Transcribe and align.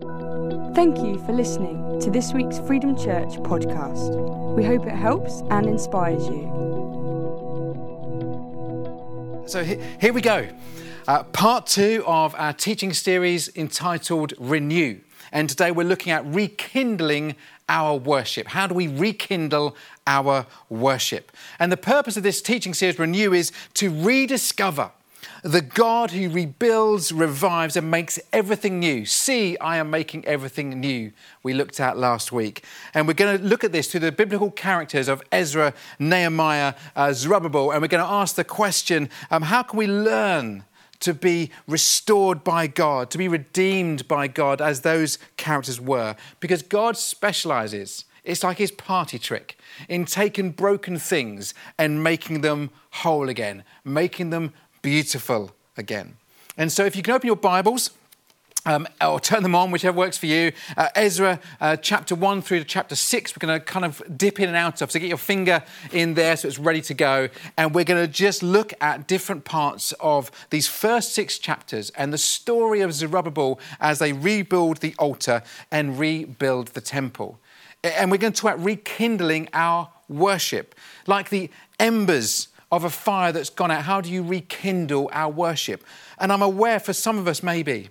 Thank 0.00 0.98
you 0.98 1.20
for 1.26 1.32
listening 1.32 2.00
to 2.02 2.08
this 2.08 2.32
week's 2.32 2.60
Freedom 2.60 2.96
Church 2.96 3.30
podcast. 3.40 4.54
We 4.54 4.64
hope 4.64 4.86
it 4.86 4.94
helps 4.94 5.42
and 5.50 5.66
inspires 5.66 6.24
you. 6.28 6.44
So 9.48 9.64
he- 9.64 9.80
here 10.00 10.12
we 10.12 10.20
go. 10.20 10.46
Uh, 11.08 11.24
part 11.24 11.66
two 11.66 12.04
of 12.06 12.36
our 12.36 12.52
teaching 12.52 12.92
series 12.92 13.50
entitled 13.56 14.34
Renew. 14.38 14.98
And 15.32 15.48
today 15.48 15.72
we're 15.72 15.82
looking 15.82 16.12
at 16.12 16.24
rekindling 16.24 17.34
our 17.68 17.96
worship. 17.98 18.46
How 18.46 18.68
do 18.68 18.74
we 18.74 18.86
rekindle 18.86 19.74
our 20.06 20.46
worship? 20.68 21.32
And 21.58 21.72
the 21.72 21.76
purpose 21.76 22.16
of 22.16 22.22
this 22.22 22.40
teaching 22.40 22.72
series, 22.72 23.00
Renew, 23.00 23.32
is 23.32 23.50
to 23.74 23.90
rediscover 23.90 24.92
the 25.42 25.60
God 25.60 26.10
who 26.10 26.28
rebuilds, 26.28 27.12
revives, 27.12 27.76
and 27.76 27.90
makes 27.90 28.18
everything 28.32 28.78
new. 28.80 29.04
See, 29.04 29.56
I 29.58 29.76
am 29.76 29.90
making 29.90 30.24
everything 30.24 30.80
new, 30.80 31.12
we 31.42 31.54
looked 31.54 31.80
at 31.80 31.96
last 31.96 32.32
week. 32.32 32.64
And 32.94 33.06
we're 33.06 33.14
going 33.14 33.38
to 33.38 33.44
look 33.44 33.64
at 33.64 33.72
this 33.72 33.90
through 33.90 34.00
the 34.00 34.12
biblical 34.12 34.50
characters 34.50 35.08
of 35.08 35.22
Ezra, 35.30 35.74
Nehemiah, 35.98 36.74
uh, 36.96 37.12
Zerubbabel, 37.12 37.70
and 37.70 37.82
we're 37.82 37.88
going 37.88 38.04
to 38.04 38.10
ask 38.10 38.34
the 38.34 38.44
question 38.44 39.08
um, 39.30 39.42
how 39.42 39.62
can 39.62 39.78
we 39.78 39.86
learn? 39.86 40.64
To 41.02 41.14
be 41.14 41.52
restored 41.68 42.42
by 42.42 42.66
God, 42.66 43.08
to 43.12 43.18
be 43.18 43.28
redeemed 43.28 44.08
by 44.08 44.26
God 44.26 44.60
as 44.60 44.80
those 44.80 45.16
characters 45.36 45.80
were. 45.80 46.16
Because 46.40 46.60
God 46.60 46.96
specializes, 46.96 48.04
it's 48.24 48.42
like 48.42 48.58
his 48.58 48.72
party 48.72 49.16
trick, 49.16 49.56
in 49.88 50.06
taking 50.06 50.50
broken 50.50 50.98
things 50.98 51.54
and 51.78 52.02
making 52.02 52.40
them 52.40 52.70
whole 52.90 53.28
again, 53.28 53.62
making 53.84 54.30
them 54.30 54.52
beautiful 54.82 55.52
again. 55.76 56.16
And 56.56 56.72
so, 56.72 56.84
if 56.84 56.96
you 56.96 57.02
can 57.02 57.14
open 57.14 57.26
your 57.26 57.36
Bibles, 57.36 57.90
um, 58.68 58.86
or 59.00 59.18
turn 59.18 59.42
them 59.42 59.54
on, 59.54 59.70
whichever 59.70 59.96
works 59.96 60.18
for 60.18 60.26
you. 60.26 60.52
Uh, 60.76 60.88
Ezra 60.94 61.40
uh, 61.60 61.76
chapter 61.76 62.14
1 62.14 62.42
through 62.42 62.58
to 62.58 62.64
chapter 62.64 62.94
6, 62.94 63.34
we're 63.34 63.46
going 63.46 63.58
to 63.58 63.64
kind 63.64 63.84
of 63.84 64.02
dip 64.16 64.40
in 64.40 64.48
and 64.48 64.56
out 64.56 64.82
of. 64.82 64.90
So 64.90 64.98
get 64.98 65.08
your 65.08 65.16
finger 65.16 65.62
in 65.90 66.14
there 66.14 66.36
so 66.36 66.48
it's 66.48 66.58
ready 66.58 66.82
to 66.82 66.94
go. 66.94 67.28
And 67.56 67.74
we're 67.74 67.84
going 67.84 68.04
to 68.04 68.12
just 68.12 68.42
look 68.42 68.74
at 68.80 69.06
different 69.06 69.44
parts 69.44 69.92
of 70.00 70.30
these 70.50 70.66
first 70.66 71.14
six 71.14 71.38
chapters 71.38 71.90
and 71.90 72.12
the 72.12 72.18
story 72.18 72.80
of 72.80 72.92
Zerubbabel 72.92 73.58
as 73.80 74.00
they 74.00 74.12
rebuild 74.12 74.78
the 74.78 74.94
altar 74.98 75.42
and 75.70 75.98
rebuild 75.98 76.68
the 76.68 76.80
temple. 76.82 77.38
And 77.82 78.10
we're 78.10 78.18
going 78.18 78.32
to 78.32 78.40
talk 78.40 78.54
about 78.54 78.64
rekindling 78.64 79.48
our 79.54 79.88
worship, 80.08 80.74
like 81.06 81.30
the 81.30 81.50
embers 81.78 82.48
of 82.70 82.84
a 82.84 82.90
fire 82.90 83.32
that's 83.32 83.50
gone 83.50 83.70
out. 83.70 83.82
How 83.82 84.00
do 84.00 84.10
you 84.10 84.22
rekindle 84.22 85.10
our 85.12 85.30
worship? 85.30 85.84
And 86.18 86.32
I'm 86.32 86.42
aware 86.42 86.78
for 86.80 86.92
some 86.92 87.18
of 87.18 87.26
us, 87.26 87.42
maybe, 87.42 87.88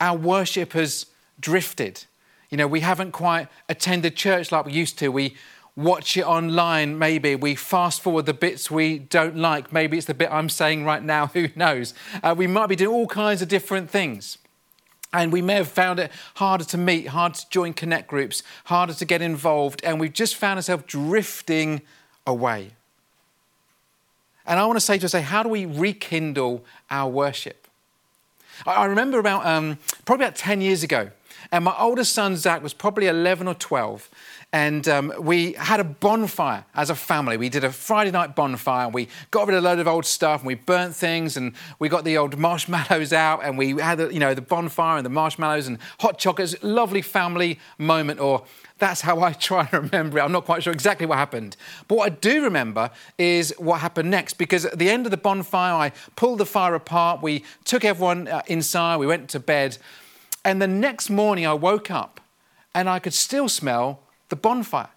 our 0.00 0.16
worship 0.16 0.72
has 0.72 1.06
drifted. 1.38 2.04
You 2.50 2.56
know, 2.56 2.66
we 2.66 2.80
haven't 2.80 3.12
quite 3.12 3.48
attended 3.68 4.16
church 4.16 4.52
like 4.52 4.66
we 4.66 4.72
used 4.72 4.98
to. 4.98 5.08
We 5.08 5.36
watch 5.76 6.16
it 6.16 6.24
online, 6.24 6.98
maybe. 6.98 7.34
We 7.34 7.54
fast 7.54 8.00
forward 8.00 8.26
the 8.26 8.34
bits 8.34 8.70
we 8.70 8.98
don't 8.98 9.36
like. 9.36 9.72
Maybe 9.72 9.96
it's 9.96 10.06
the 10.06 10.14
bit 10.14 10.30
I'm 10.30 10.48
saying 10.48 10.84
right 10.84 11.02
now, 11.02 11.26
who 11.34 11.48
knows? 11.56 11.94
Uh, 12.22 12.34
we 12.36 12.46
might 12.46 12.66
be 12.66 12.76
doing 12.76 12.94
all 12.94 13.06
kinds 13.06 13.42
of 13.42 13.48
different 13.48 13.90
things. 13.90 14.38
And 15.12 15.32
we 15.32 15.42
may 15.42 15.54
have 15.54 15.68
found 15.68 16.00
it 16.00 16.10
harder 16.34 16.64
to 16.64 16.76
meet, 16.76 17.06
harder 17.06 17.36
to 17.36 17.48
join 17.48 17.72
connect 17.72 18.08
groups, 18.08 18.42
harder 18.64 18.94
to 18.94 19.04
get 19.04 19.22
involved, 19.22 19.80
and 19.84 20.00
we've 20.00 20.12
just 20.12 20.34
found 20.34 20.58
ourselves 20.58 20.82
drifting 20.88 21.82
away. 22.26 22.72
And 24.46 24.58
I 24.58 24.66
want 24.66 24.76
to 24.76 24.80
say 24.80 24.98
to 24.98 25.06
us, 25.06 25.12
say, 25.12 25.22
how 25.22 25.42
do 25.42 25.48
we 25.48 25.64
rekindle 25.64 26.64
our 26.90 27.10
worship? 27.10 27.66
I 28.66 28.84
remember 28.84 29.18
about 29.18 29.46
um, 29.46 29.78
probably 30.04 30.26
about 30.26 30.36
10 30.36 30.60
years 30.60 30.82
ago, 30.82 31.10
and 31.50 31.64
my 31.64 31.74
oldest 31.78 32.12
son 32.12 32.36
Zach 32.36 32.62
was 32.62 32.72
probably 32.72 33.06
11 33.06 33.48
or 33.48 33.54
12, 33.54 34.08
and 34.54 34.86
um, 34.86 35.12
we 35.18 35.54
had 35.54 35.80
a 35.80 35.84
bonfire 35.84 36.64
as 36.76 36.88
a 36.88 36.94
family. 36.94 37.36
We 37.36 37.48
did 37.48 37.64
a 37.64 37.72
Friday 37.72 38.12
night 38.12 38.36
bonfire, 38.36 38.88
we 38.88 39.08
got 39.32 39.48
rid 39.48 39.56
of 39.56 39.64
a 39.64 39.68
load 39.68 39.80
of 39.80 39.88
old 39.88 40.06
stuff, 40.06 40.42
and 40.42 40.46
we 40.46 40.54
burnt 40.54 40.94
things, 40.94 41.36
and 41.36 41.54
we 41.80 41.88
got 41.88 42.04
the 42.04 42.16
old 42.16 42.38
marshmallows 42.48 43.12
out, 43.12 43.40
and 43.42 43.58
we 43.58 43.72
had 43.72 43.98
you 44.12 44.20
know 44.20 44.32
the 44.32 44.40
bonfire 44.40 44.96
and 44.96 45.04
the 45.04 45.10
marshmallows 45.10 45.66
and 45.66 45.78
hot 45.98 46.18
chocolates. 46.18 46.54
Lovely 46.62 47.02
family 47.02 47.58
moment, 47.78 48.20
or 48.20 48.44
that's 48.78 49.00
how 49.00 49.22
I 49.22 49.32
try 49.48 49.68
and 49.72 49.90
remember 49.90 50.18
it. 50.18 50.22
I'm 50.22 50.30
not 50.30 50.44
quite 50.44 50.62
sure 50.62 50.72
exactly 50.72 51.04
what 51.04 51.18
happened. 51.18 51.56
But 51.88 51.98
what 51.98 52.12
I 52.12 52.14
do 52.14 52.44
remember 52.44 52.92
is 53.18 53.52
what 53.58 53.80
happened 53.80 54.08
next 54.08 54.34
because 54.34 54.64
at 54.64 54.78
the 54.78 54.88
end 54.88 55.04
of 55.04 55.10
the 55.10 55.16
bonfire, 55.16 55.74
I 55.74 55.90
pulled 56.14 56.38
the 56.38 56.46
fire 56.46 56.76
apart. 56.76 57.22
We 57.22 57.42
took 57.64 57.84
everyone 57.84 58.28
uh, 58.28 58.42
inside, 58.46 58.98
we 58.98 59.08
went 59.08 59.30
to 59.30 59.40
bed. 59.40 59.78
And 60.44 60.62
the 60.62 60.68
next 60.68 61.10
morning, 61.10 61.44
I 61.44 61.54
woke 61.54 61.90
up 61.90 62.20
and 62.72 62.88
I 62.88 63.00
could 63.00 63.14
still 63.14 63.48
smell 63.48 64.03
the 64.28 64.36
bonfire. 64.36 64.90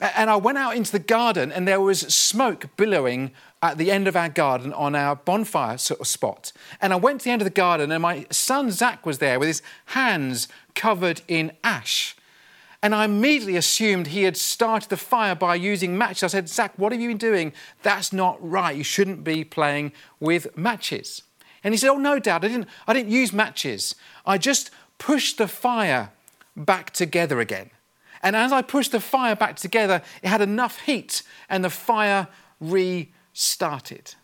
And 0.00 0.30
I 0.30 0.36
went 0.36 0.58
out 0.58 0.76
into 0.76 0.90
the 0.90 0.98
garden 0.98 1.52
and 1.52 1.66
there 1.66 1.80
was 1.80 2.00
smoke 2.00 2.66
billowing 2.76 3.30
at 3.62 3.78
the 3.78 3.92
end 3.92 4.08
of 4.08 4.16
our 4.16 4.28
garden 4.28 4.72
on 4.72 4.96
our 4.96 5.14
bonfire 5.14 5.78
sort 5.78 6.00
of 6.00 6.08
spot. 6.08 6.52
And 6.80 6.92
I 6.92 6.96
went 6.96 7.20
to 7.20 7.24
the 7.26 7.30
end 7.30 7.40
of 7.40 7.46
the 7.46 7.50
garden 7.50 7.92
and 7.92 8.02
my 8.02 8.26
son 8.30 8.72
Zach 8.72 9.06
was 9.06 9.18
there 9.18 9.38
with 9.38 9.46
his 9.46 9.62
hands 9.86 10.48
covered 10.74 11.22
in 11.28 11.52
ash. 11.62 12.16
And 12.82 12.96
I 12.96 13.04
immediately 13.04 13.56
assumed 13.56 14.08
he 14.08 14.24
had 14.24 14.36
started 14.36 14.90
the 14.90 14.96
fire 14.96 15.36
by 15.36 15.54
using 15.54 15.96
matches. 15.96 16.24
I 16.24 16.26
said, 16.26 16.48
Zach, 16.48 16.72
what 16.76 16.90
have 16.90 17.00
you 17.00 17.08
been 17.08 17.16
doing? 17.16 17.52
That's 17.84 18.12
not 18.12 18.38
right. 18.40 18.76
You 18.76 18.82
shouldn't 18.82 19.22
be 19.22 19.44
playing 19.44 19.92
with 20.18 20.56
matches. 20.56 21.22
And 21.62 21.72
he 21.72 21.78
said, 21.78 21.90
Oh, 21.90 21.98
no, 21.98 22.18
Dad, 22.18 22.44
I 22.44 22.48
didn't, 22.48 22.68
I 22.88 22.92
didn't 22.92 23.12
use 23.12 23.32
matches. 23.32 23.94
I 24.26 24.36
just 24.36 24.72
pushed 24.98 25.38
the 25.38 25.46
fire 25.46 26.10
back 26.56 26.90
together 26.90 27.38
again. 27.38 27.70
And 28.22 28.36
as 28.36 28.52
I 28.52 28.62
pushed 28.62 28.92
the 28.92 29.00
fire 29.00 29.34
back 29.34 29.56
together, 29.56 30.02
it 30.22 30.28
had 30.28 30.40
enough 30.40 30.80
heat 30.80 31.22
and 31.48 31.64
the 31.64 31.70
fire 31.70 32.28
restarted. 32.60 34.14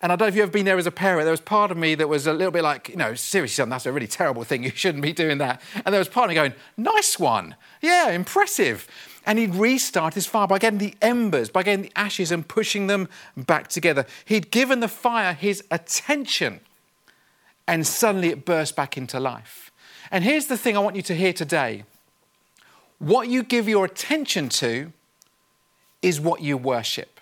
And 0.00 0.12
I 0.12 0.16
don't 0.16 0.26
know 0.26 0.28
if 0.28 0.36
you've 0.36 0.44
ever 0.44 0.52
been 0.52 0.64
there 0.64 0.78
as 0.78 0.86
a 0.86 0.92
parent. 0.92 1.24
There 1.24 1.32
was 1.32 1.40
part 1.40 1.72
of 1.72 1.76
me 1.76 1.96
that 1.96 2.08
was 2.08 2.28
a 2.28 2.32
little 2.32 2.52
bit 2.52 2.62
like, 2.62 2.88
you 2.88 2.96
know, 2.96 3.14
seriously, 3.14 3.54
son, 3.54 3.68
that's 3.68 3.84
a 3.84 3.92
really 3.92 4.06
terrible 4.06 4.44
thing. 4.44 4.62
You 4.68 4.70
shouldn't 4.70 5.02
be 5.02 5.12
doing 5.12 5.38
that. 5.38 5.60
And 5.84 5.92
there 5.92 5.98
was 5.98 6.08
part 6.08 6.26
of 6.26 6.28
me 6.28 6.34
going, 6.36 6.54
nice 6.76 7.18
one. 7.18 7.56
Yeah, 7.82 8.10
impressive. 8.10 8.86
And 9.26 9.38
he'd 9.38 9.54
restart 9.56 10.14
his 10.14 10.26
fire 10.26 10.46
by 10.46 10.58
getting 10.58 10.78
the 10.78 10.94
embers, 11.02 11.50
by 11.50 11.64
getting 11.64 11.82
the 11.82 11.92
ashes 11.96 12.30
and 12.30 12.46
pushing 12.46 12.86
them 12.86 13.08
back 13.36 13.68
together. 13.68 14.06
He'd 14.24 14.50
given 14.52 14.80
the 14.80 14.88
fire 14.88 15.34
his 15.34 15.64
attention, 15.70 16.60
and 17.66 17.86
suddenly 17.86 18.28
it 18.28 18.44
burst 18.44 18.76
back 18.76 18.96
into 18.96 19.18
life. 19.18 19.70
And 20.10 20.22
here's 20.22 20.46
the 20.46 20.56
thing 20.56 20.76
I 20.76 20.80
want 20.80 20.96
you 20.96 21.02
to 21.02 21.14
hear 21.14 21.32
today 21.32 21.84
what 22.98 23.28
you 23.28 23.42
give 23.42 23.68
your 23.68 23.84
attention 23.84 24.48
to 24.48 24.92
is 26.02 26.20
what 26.20 26.40
you 26.40 26.56
worship 26.56 27.18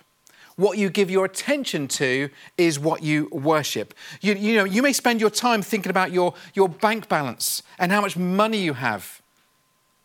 what 0.57 0.79
you 0.79 0.89
give 0.89 1.09
your 1.09 1.25
attention 1.25 1.87
to 1.87 2.29
is 2.57 2.79
what 2.79 3.03
you 3.03 3.29
worship. 3.31 3.93
You, 4.21 4.33
you, 4.33 4.55
know, 4.55 4.63
you 4.63 4.81
may 4.81 4.91
spend 4.91 5.21
your 5.21 5.29
time 5.29 5.61
thinking 5.61 5.91
about 5.91 6.11
your, 6.11 6.33
your 6.55 6.67
bank 6.67 7.07
balance 7.07 7.61
and 7.77 7.91
how 7.91 8.01
much 8.01 8.17
money 8.17 8.57
you 8.57 8.73
have. 8.73 9.21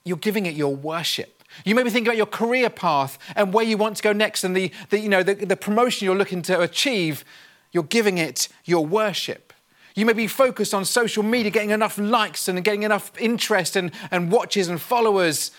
You're 0.04 0.18
giving 0.18 0.44
it 0.44 0.54
your 0.54 0.76
worship. 0.76 1.42
You 1.64 1.74
may 1.74 1.82
be 1.82 1.90
thinking 1.90 2.08
about 2.08 2.18
your 2.18 2.26
career 2.26 2.68
path 2.68 3.18
and 3.34 3.52
where 3.52 3.64
you 3.64 3.78
want 3.78 3.96
to 3.96 4.02
go 4.02 4.12
next 4.12 4.44
and 4.44 4.54
the, 4.54 4.70
the, 4.90 4.98
you 4.98 5.08
know, 5.08 5.22
the, 5.22 5.34
the 5.34 5.56
promotion 5.56 6.04
you're 6.04 6.16
looking 6.16 6.42
to 6.42 6.60
achieve. 6.60 7.24
You're 7.72 7.82
giving 7.84 8.18
it 8.18 8.48
your 8.66 8.84
worship. 8.84 9.51
You 9.94 10.06
may 10.06 10.12
be 10.12 10.26
focused 10.26 10.72
on 10.74 10.84
social 10.84 11.22
media, 11.22 11.50
getting 11.50 11.70
enough 11.70 11.98
likes 11.98 12.48
and 12.48 12.62
getting 12.64 12.82
enough 12.82 13.12
interest 13.18 13.76
and, 13.76 13.92
and 14.10 14.30
watches 14.30 14.68
and 14.68 14.80
followers. 14.80 15.50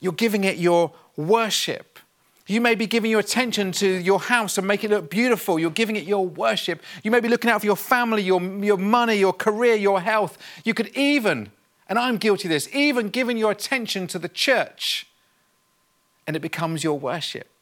You're 0.00 0.12
giving 0.12 0.44
it 0.44 0.56
your 0.56 0.92
worship. 1.16 1.98
You 2.46 2.60
may 2.60 2.74
be 2.74 2.86
giving 2.86 3.10
your 3.10 3.20
attention 3.20 3.72
to 3.72 3.86
your 3.86 4.18
house 4.18 4.56
and 4.56 4.66
make 4.66 4.82
it 4.82 4.90
look 4.90 5.10
beautiful. 5.10 5.58
You're 5.58 5.70
giving 5.70 5.96
it 5.96 6.04
your 6.04 6.26
worship. 6.26 6.82
You 7.02 7.10
may 7.10 7.20
be 7.20 7.28
looking 7.28 7.50
out 7.50 7.60
for 7.60 7.66
your 7.66 7.76
family, 7.76 8.22
your, 8.22 8.40
your 8.64 8.78
money, 8.78 9.16
your 9.16 9.34
career, 9.34 9.74
your 9.74 10.00
health. 10.00 10.38
You 10.64 10.72
could 10.72 10.88
even, 10.96 11.50
and 11.88 11.98
I'm 11.98 12.16
guilty 12.16 12.48
of 12.48 12.50
this, 12.50 12.68
even 12.74 13.10
giving 13.10 13.36
your 13.36 13.50
attention 13.50 14.06
to 14.08 14.18
the 14.18 14.30
church 14.30 15.06
and 16.26 16.36
it 16.36 16.40
becomes 16.40 16.82
your 16.82 16.98
worship. 16.98 17.57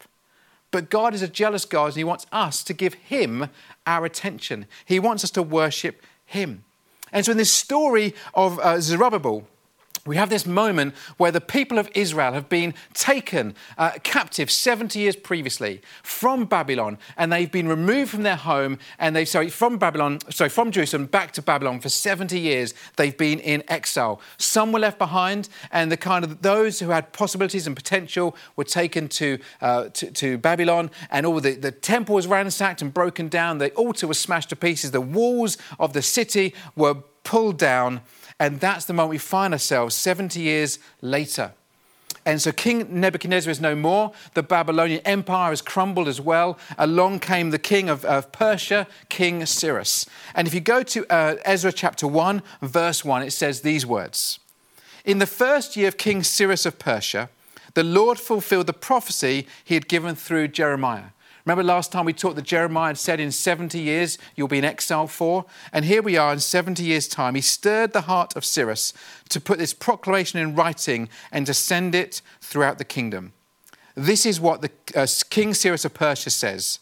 But 0.70 0.90
God 0.90 1.14
is 1.14 1.22
a 1.22 1.28
jealous 1.28 1.64
God 1.64 1.86
and 1.86 1.94
He 1.94 2.04
wants 2.04 2.26
us 2.32 2.62
to 2.64 2.74
give 2.74 2.94
Him 2.94 3.48
our 3.86 4.04
attention. 4.04 4.66
He 4.84 4.98
wants 4.98 5.24
us 5.24 5.30
to 5.32 5.42
worship 5.42 6.02
Him. 6.24 6.64
And 7.12 7.24
so 7.24 7.32
in 7.32 7.38
this 7.38 7.52
story 7.52 8.14
of 8.34 8.58
uh, 8.58 8.80
Zerubbabel, 8.80 9.46
we 10.06 10.16
have 10.16 10.30
this 10.30 10.46
moment 10.46 10.94
where 11.16 11.30
the 11.30 11.40
people 11.40 11.78
of 11.78 11.90
Israel 11.94 12.32
have 12.32 12.48
been 12.48 12.74
taken 12.94 13.54
uh, 13.76 13.92
captive 14.02 14.50
70 14.50 14.98
years 14.98 15.16
previously 15.16 15.82
from 16.02 16.44
Babylon, 16.44 16.98
and 17.16 17.32
they've 17.32 17.50
been 17.50 17.68
removed 17.68 18.10
from 18.10 18.22
their 18.22 18.36
home, 18.36 18.78
and 18.98 19.14
they've, 19.14 19.28
sorry 19.28 19.50
from 19.50 19.78
Babylon, 19.78 20.20
sorry 20.30 20.50
from 20.50 20.70
Jerusalem 20.70 21.06
back 21.06 21.32
to 21.32 21.42
Babylon 21.42 21.80
for 21.80 21.88
70 21.88 22.38
years. 22.38 22.74
They've 22.96 23.16
been 23.16 23.40
in 23.40 23.64
exile. 23.68 24.20
Some 24.38 24.72
were 24.72 24.80
left 24.80 24.98
behind, 24.98 25.48
and 25.72 25.90
the 25.90 25.96
kind 25.96 26.24
of 26.24 26.42
those 26.42 26.80
who 26.80 26.90
had 26.90 27.12
possibilities 27.12 27.66
and 27.66 27.74
potential 27.74 28.36
were 28.54 28.64
taken 28.64 29.08
to 29.08 29.38
uh, 29.60 29.88
to, 29.90 30.10
to, 30.10 30.38
Babylon, 30.38 30.90
and 31.10 31.26
all 31.26 31.40
the, 31.40 31.54
the 31.54 31.72
temple 31.72 32.14
was 32.14 32.26
ransacked 32.26 32.82
and 32.82 32.92
broken 32.92 33.28
down. 33.28 33.58
The 33.58 33.70
altar 33.72 34.06
was 34.06 34.18
smashed 34.18 34.50
to 34.50 34.56
pieces. 34.56 34.90
The 34.90 35.00
walls 35.00 35.56
of 35.78 35.92
the 35.92 36.02
city 36.02 36.54
were 36.74 36.94
pulled 37.24 37.58
down 37.58 38.00
And 38.38 38.60
that's 38.60 38.84
the 38.84 38.92
moment 38.92 39.10
we 39.10 39.18
find 39.18 39.54
ourselves 39.54 39.94
70 39.94 40.40
years 40.40 40.78
later. 41.00 41.52
And 42.26 42.42
so 42.42 42.50
King 42.50 43.00
Nebuchadnezzar 43.00 43.50
is 43.50 43.60
no 43.60 43.76
more. 43.76 44.12
The 44.34 44.42
Babylonian 44.42 45.00
Empire 45.04 45.50
has 45.50 45.62
crumbled 45.62 46.08
as 46.08 46.20
well. 46.20 46.58
Along 46.76 47.20
came 47.20 47.50
the 47.50 47.58
king 47.58 47.88
of, 47.88 48.04
of 48.04 48.32
Persia, 48.32 48.88
King 49.08 49.46
Cyrus. 49.46 50.06
And 50.34 50.48
if 50.48 50.52
you 50.52 50.60
go 50.60 50.82
to 50.82 51.06
uh, 51.08 51.36
Ezra 51.44 51.72
chapter 51.72 52.06
1, 52.08 52.42
verse 52.62 53.04
1, 53.04 53.22
it 53.22 53.30
says 53.30 53.60
these 53.60 53.86
words 53.86 54.40
In 55.04 55.18
the 55.20 55.26
first 55.26 55.76
year 55.76 55.86
of 55.86 55.98
King 55.98 56.24
Cyrus 56.24 56.66
of 56.66 56.80
Persia, 56.80 57.30
the 57.74 57.84
Lord 57.84 58.18
fulfilled 58.18 58.66
the 58.66 58.72
prophecy 58.72 59.46
he 59.64 59.74
had 59.74 59.86
given 59.86 60.16
through 60.16 60.48
Jeremiah. 60.48 61.10
Remember 61.46 61.62
last 61.62 61.92
time 61.92 62.04
we 62.04 62.12
talked 62.12 62.34
that 62.34 62.44
Jeremiah 62.44 62.88
had 62.88 62.98
said 62.98 63.20
in 63.20 63.30
70 63.30 63.78
years 63.78 64.18
you'll 64.34 64.48
be 64.48 64.58
in 64.58 64.64
exile 64.64 65.06
for? 65.06 65.44
And 65.72 65.84
here 65.84 66.02
we 66.02 66.16
are 66.16 66.32
in 66.32 66.40
70 66.40 66.82
years' 66.82 67.06
time. 67.06 67.36
He 67.36 67.40
stirred 67.40 67.92
the 67.92 68.02
heart 68.02 68.34
of 68.34 68.44
Cyrus 68.44 68.92
to 69.28 69.40
put 69.40 69.58
this 69.58 69.72
proclamation 69.72 70.40
in 70.40 70.56
writing 70.56 71.08
and 71.30 71.46
to 71.46 71.54
send 71.54 71.94
it 71.94 72.20
throughout 72.40 72.78
the 72.78 72.84
kingdom. 72.84 73.32
This 73.94 74.26
is 74.26 74.40
what 74.40 74.60
the 74.60 74.70
uh, 74.96 75.06
King 75.30 75.54
Cyrus 75.54 75.84
of 75.84 75.94
Persia 75.94 76.30
says. 76.30 76.80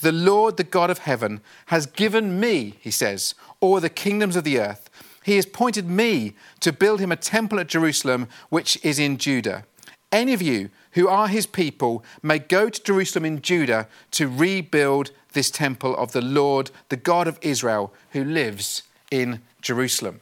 The 0.00 0.12
Lord, 0.12 0.58
the 0.58 0.64
God 0.64 0.90
of 0.90 0.98
heaven, 0.98 1.40
has 1.66 1.86
given 1.86 2.38
me, 2.38 2.76
he 2.80 2.92
says, 2.92 3.34
all 3.58 3.80
the 3.80 3.90
kingdoms 3.90 4.36
of 4.36 4.44
the 4.44 4.60
earth. 4.60 4.90
He 5.24 5.36
has 5.36 5.44
appointed 5.44 5.88
me 5.88 6.34
to 6.60 6.72
build 6.72 7.00
him 7.00 7.10
a 7.10 7.16
temple 7.16 7.58
at 7.58 7.66
Jerusalem, 7.66 8.28
which 8.48 8.78
is 8.84 9.00
in 9.00 9.18
Judah. 9.18 9.64
Any 10.12 10.32
of 10.32 10.40
you 10.40 10.70
who 10.94 11.08
are 11.08 11.28
his 11.28 11.46
people 11.46 12.04
may 12.22 12.38
go 12.38 12.68
to 12.68 12.82
Jerusalem 12.82 13.24
in 13.24 13.42
Judah 13.42 13.88
to 14.12 14.28
rebuild 14.28 15.10
this 15.32 15.50
temple 15.50 15.96
of 15.96 16.12
the 16.12 16.22
Lord, 16.22 16.70
the 16.88 16.96
God 16.96 17.28
of 17.28 17.38
Israel, 17.42 17.92
who 18.10 18.24
lives 18.24 18.84
in 19.10 19.40
Jerusalem. 19.60 20.20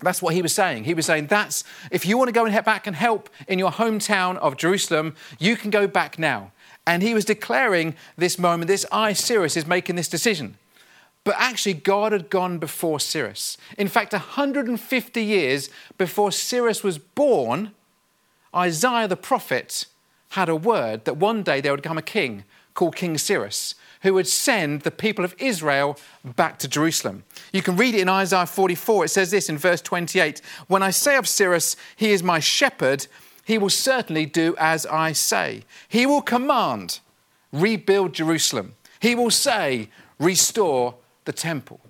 That's 0.00 0.20
what 0.20 0.34
he 0.34 0.42
was 0.42 0.54
saying. 0.54 0.84
He 0.84 0.94
was 0.94 1.06
saying 1.06 1.28
that's 1.28 1.64
if 1.90 2.04
you 2.04 2.18
want 2.18 2.28
to 2.28 2.32
go 2.32 2.44
and 2.44 2.52
head 2.52 2.64
back 2.64 2.86
and 2.86 2.94
help 2.94 3.30
in 3.48 3.58
your 3.58 3.70
hometown 3.70 4.36
of 4.36 4.56
Jerusalem, 4.56 5.14
you 5.38 5.56
can 5.56 5.70
go 5.70 5.86
back 5.86 6.18
now. 6.18 6.52
And 6.86 7.02
he 7.02 7.14
was 7.14 7.24
declaring 7.24 7.96
this 8.16 8.38
moment, 8.38 8.68
this 8.68 8.86
I, 8.92 9.12
Cyrus, 9.14 9.56
is 9.56 9.66
making 9.66 9.96
this 9.96 10.08
decision. 10.08 10.58
But 11.24 11.34
actually, 11.38 11.74
God 11.74 12.12
had 12.12 12.30
gone 12.30 12.58
before 12.58 13.00
Cyrus. 13.00 13.58
In 13.76 13.88
fact, 13.88 14.12
150 14.12 15.24
years 15.24 15.70
before 15.98 16.30
Cyrus 16.30 16.84
was 16.84 16.98
born, 16.98 17.72
Isaiah 18.56 19.08
the 19.08 19.16
prophet 19.16 19.86
had 20.30 20.48
a 20.48 20.56
word 20.56 21.04
that 21.04 21.16
one 21.16 21.42
day 21.42 21.60
there 21.60 21.72
would 21.72 21.82
come 21.82 21.98
a 21.98 22.02
king 22.02 22.44
called 22.74 22.96
King 22.96 23.18
Cyrus 23.18 23.74
who 24.02 24.14
would 24.14 24.28
send 24.28 24.82
the 24.82 24.90
people 24.90 25.24
of 25.24 25.34
Israel 25.38 25.98
back 26.24 26.58
to 26.60 26.68
Jerusalem. 26.68 27.24
You 27.52 27.62
can 27.62 27.76
read 27.76 27.94
it 27.94 28.00
in 28.00 28.08
Isaiah 28.08 28.46
44. 28.46 29.06
It 29.06 29.08
says 29.08 29.30
this 29.30 29.48
in 29.48 29.58
verse 29.58 29.80
28 29.80 30.40
When 30.68 30.82
I 30.82 30.90
say 30.90 31.16
of 31.16 31.26
Cyrus, 31.26 31.76
he 31.96 32.12
is 32.12 32.22
my 32.22 32.38
shepherd, 32.38 33.06
he 33.44 33.58
will 33.58 33.70
certainly 33.70 34.26
do 34.26 34.54
as 34.58 34.86
I 34.86 35.12
say. 35.12 35.62
He 35.88 36.06
will 36.06 36.22
command, 36.22 37.00
rebuild 37.52 38.12
Jerusalem. 38.12 38.74
He 39.00 39.14
will 39.14 39.30
say, 39.30 39.88
restore 40.18 40.94
the 41.24 41.32
temple. 41.32 41.80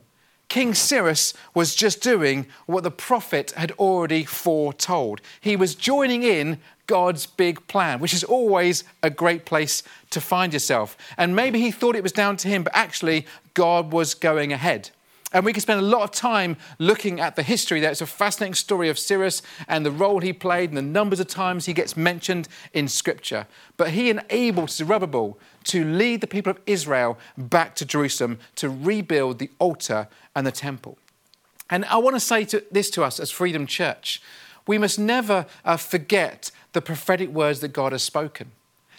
King 0.49 0.75
Cyrus 0.75 1.35
was 1.55 1.75
just 1.75 2.01
doing 2.01 2.47
what 2.67 2.85
the 2.85 2.91
prophet 2.91 3.51
had 3.53 3.73
already 3.73 4.25
foretold. 4.25 5.21
He 5.41 5.57
was 5.57 5.75
joining 5.75 6.23
in 6.23 6.59
God's 6.87 7.27
big 7.27 7.67
plan, 7.67 7.99
which 7.99 8.15
is 8.15 8.23
always 8.23 8.85
a 9.03 9.11
great 9.11 9.45
place 9.45 9.83
to 10.11 10.21
find 10.21 10.53
yourself. 10.53 10.97
And 11.17 11.35
maybe 11.35 11.61
he 11.61 11.71
thought 11.71 11.97
it 11.97 12.03
was 12.03 12.13
down 12.13 12.37
to 12.39 12.49
him, 12.49 12.63
but 12.63 12.77
actually, 12.77 13.27
God 13.55 13.93
was 13.93 14.15
going 14.15 14.53
ahead. 14.53 14.91
And 15.37 15.45
we 15.45 15.53
can 15.53 15.61
spend 15.61 15.81
a 15.81 15.85
lot 15.85 16.03
of 16.03 16.13
time 16.13 16.57
looking 16.79 17.21
at 17.21 17.37
the 17.37 17.43
history 17.43 17.79
there. 17.79 17.91
It's 17.91 18.01
a 18.01 18.07
fascinating 18.07 18.55
story 18.55 18.89
of 18.89 18.99
Cyrus 18.99 19.43
and 19.69 19.85
the 19.85 19.91
role 19.91 20.21
he 20.21 20.33
played 20.33 20.71
and 20.71 20.79
the 20.79 20.83
numbers 20.83 21.21
of 21.21 21.27
times 21.27 21.67
he 21.67 21.75
gets 21.75 21.95
mentioned 21.95 22.49
in 22.73 22.89
Scripture. 22.89 23.47
But 23.77 23.91
he 23.91 24.09
enabled 24.09 24.71
Zerubbabel 24.71 25.39
to 25.65 25.85
lead 25.85 26.23
the 26.23 26.27
people 26.27 26.53
of 26.53 26.61
Israel 26.65 27.19
back 27.37 27.75
to 27.75 27.85
Jerusalem 27.85 28.39
to 28.55 28.71
rebuild 28.71 29.39
the 29.39 29.51
altar 29.59 30.09
and 30.35 30.47
the 30.47 30.53
temple. 30.53 30.97
And 31.69 31.85
I 31.85 31.99
want 31.99 32.17
to 32.17 32.21
say 32.21 32.47
to, 32.47 32.65
this 32.71 32.89
to 32.93 33.05
us 33.05 33.21
as 33.21 33.31
Freedom 33.31 33.67
Church 33.67 34.23
we 34.67 34.79
must 34.79 34.99
never 34.99 35.47
uh, 35.65 35.77
forget 35.77 36.51
the 36.73 36.83
prophetic 36.83 37.29
words 37.29 37.61
that 37.61 37.69
God 37.69 37.93
has 37.93 38.03
spoken. 38.03 38.53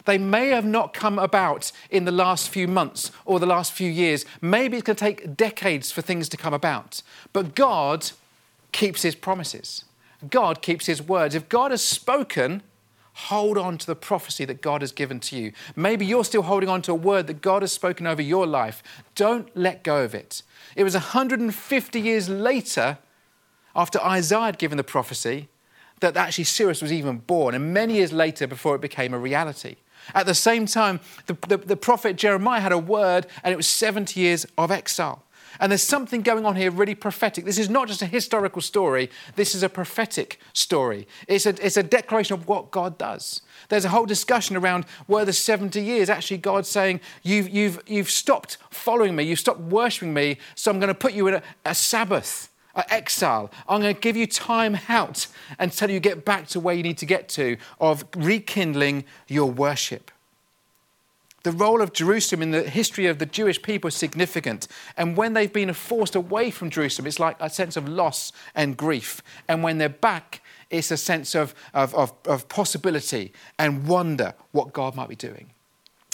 They 0.08 0.18
may 0.18 0.48
have 0.50 0.66
not 0.66 0.94
come 0.94 1.20
about 1.20 1.74
in 1.92 2.06
the 2.06 2.14
last 2.14 2.48
few 2.50 2.66
months 2.66 3.12
or 3.26 3.40
the 3.40 3.46
last 3.46 3.74
few 3.74 3.92
years. 3.92 4.26
Maybe 4.42 4.78
it's 4.78 4.86
going 4.86 4.96
to 4.96 5.04
take 5.04 5.36
decades 5.36 5.92
for 5.92 6.02
things 6.02 6.30
to 6.30 6.38
come 6.38 6.54
about. 6.54 7.02
But 7.34 7.56
God 7.56 8.12
keeps 8.72 9.02
his 9.02 9.16
promises. 9.16 9.84
God 10.30 10.62
keeps 10.62 10.86
his 10.86 11.04
words. 11.04 11.36
If 11.36 11.50
God 11.50 11.72
has 11.72 11.82
spoken, 11.84 12.64
hold 13.14 13.58
on 13.58 13.78
to 13.80 13.86
the 13.86 13.98
prophecy 13.98 14.46
that 14.46 14.62
God 14.62 14.80
has 14.80 14.94
given 14.94 15.20
to 15.20 15.36
you. 15.36 15.52
Maybe 15.76 16.06
you're 16.06 16.24
still 16.24 16.44
holding 16.44 16.70
on 16.70 16.82
to 16.84 16.94
a 16.94 16.96
word 16.96 17.28
that 17.28 17.42
God 17.42 17.62
has 17.62 17.74
spoken 17.74 18.08
over 18.08 18.22
your 18.22 18.48
life. 18.48 18.82
Don't 19.14 19.56
let 19.58 19.84
go 19.84 20.04
of 20.06 20.16
it. 20.16 20.42
It 20.78 20.86
was 20.86 20.94
150 20.94 22.00
years 22.00 22.30
later, 22.30 22.98
after 23.76 24.02
Isaiah 24.02 24.46
had 24.46 24.58
given 24.58 24.78
the 24.78 24.86
prophecy, 24.86 25.50
that 26.00 26.16
actually 26.16 26.46
Cyrus 26.46 26.82
was 26.82 26.94
even 26.94 27.18
born, 27.18 27.56
and 27.56 27.74
many 27.74 27.96
years 27.96 28.14
later 28.14 28.48
before 28.48 28.74
it 28.76 28.82
became 28.82 29.14
a 29.14 29.20
reality. 29.20 29.76
At 30.14 30.26
the 30.26 30.36
same 30.36 30.66
time, 30.66 31.00
the, 31.26 31.38
the, 31.48 31.58
the, 31.58 31.78
prophet 31.78 32.16
Jeremiah 32.16 32.62
had 32.62 32.72
a 32.72 32.78
word, 32.78 33.28
and 33.44 33.54
it 33.54 33.58
was 33.58 33.68
70 33.68 34.20
years 34.20 34.46
of 34.58 34.72
exile. 34.72 35.24
And 35.60 35.72
there's 35.72 35.84
something 35.84 36.22
going 36.22 36.46
on 36.46 36.56
here 36.56 36.70
really 36.70 36.96
prophetic. 36.96 37.46
This 37.46 37.58
is 37.58 37.70
not 37.70 37.88
just 37.88 38.02
a 38.02 38.06
historical 38.06 38.62
story, 38.62 39.10
this 39.36 39.56
is 39.56 39.64
a 39.64 39.70
prophetic 39.70 40.40
story. 40.54 41.08
It's 41.28 41.46
a, 41.46 41.50
it's 41.66 41.78
a 41.78 41.84
declaration 41.84 42.34
of 42.36 42.48
what 42.48 42.72
God 42.72 42.98
does. 42.98 43.42
There's 43.70 43.86
a 43.86 43.90
whole 43.90 44.06
discussion 44.06 44.56
around 44.56 44.86
were 45.08 45.26
the 45.26 45.34
70 45.34 45.82
years 45.82 46.10
actually 46.10 46.38
God 46.38 46.66
saying, 46.66 47.00
You've, 47.24 47.50
you've, 47.50 47.82
you've 47.88 48.10
stopped 48.10 48.58
following 48.70 49.16
me, 49.16 49.24
you've 49.24 49.40
stopped 49.40 49.62
worshipping 49.62 50.14
me, 50.14 50.38
so 50.56 50.72
I'm 50.72 50.80
going 50.80 50.90
to 50.90 50.96
put 50.96 51.14
you 51.14 51.28
in 51.28 51.36
a, 51.36 51.44
a 51.66 51.76
Sabbath 51.76 52.50
exile. 52.90 53.52
I'm 53.68 53.82
going 53.82 53.96
to 53.96 54.00
give 54.00 54.16
you 54.16 54.28
time 54.28 54.80
out 54.88 55.28
until 55.60 55.90
you 55.90 56.00
get 56.00 56.26
back 56.26 56.48
to 56.50 56.60
where 56.60 56.76
you 56.76 56.84
need 56.84 56.98
to 57.00 57.06
get 57.06 57.30
to 57.30 57.58
of 57.80 58.06
rekindling 58.16 59.06
your 59.28 59.50
worship. 59.50 60.12
The 61.44 61.52
role 61.52 61.82
of 61.82 61.94
Jerusalem 61.94 62.42
in 62.42 62.52
the 62.52 62.64
history 62.64 63.06
of 63.06 63.20
the 63.20 63.26
Jewish 63.26 63.62
people 63.62 63.88
is 63.88 63.96
significant. 63.96 64.68
And 64.98 65.16
when 65.16 65.34
they've 65.34 65.52
been 65.52 65.72
forced 65.74 66.16
away 66.16 66.52
from 66.52 66.70
Jerusalem, 66.70 67.08
it's 67.08 67.20
like 67.20 67.38
a 67.40 67.50
sense 67.50 67.78
of 67.78 67.88
loss 67.88 68.34
and 68.54 68.76
grief. 68.76 69.22
And 69.48 69.64
when 69.64 69.78
they're 69.78 69.88
back, 69.88 70.42
it's 70.70 70.92
a 70.92 70.98
sense 70.98 71.36
of, 71.36 71.56
of, 71.74 71.96
of, 71.96 72.12
of 72.26 72.50
possibility 72.50 73.32
and 73.58 73.88
wonder 73.88 74.34
what 74.52 74.74
God 74.74 74.96
might 74.96 75.08
be 75.08 75.16
doing. 75.16 75.52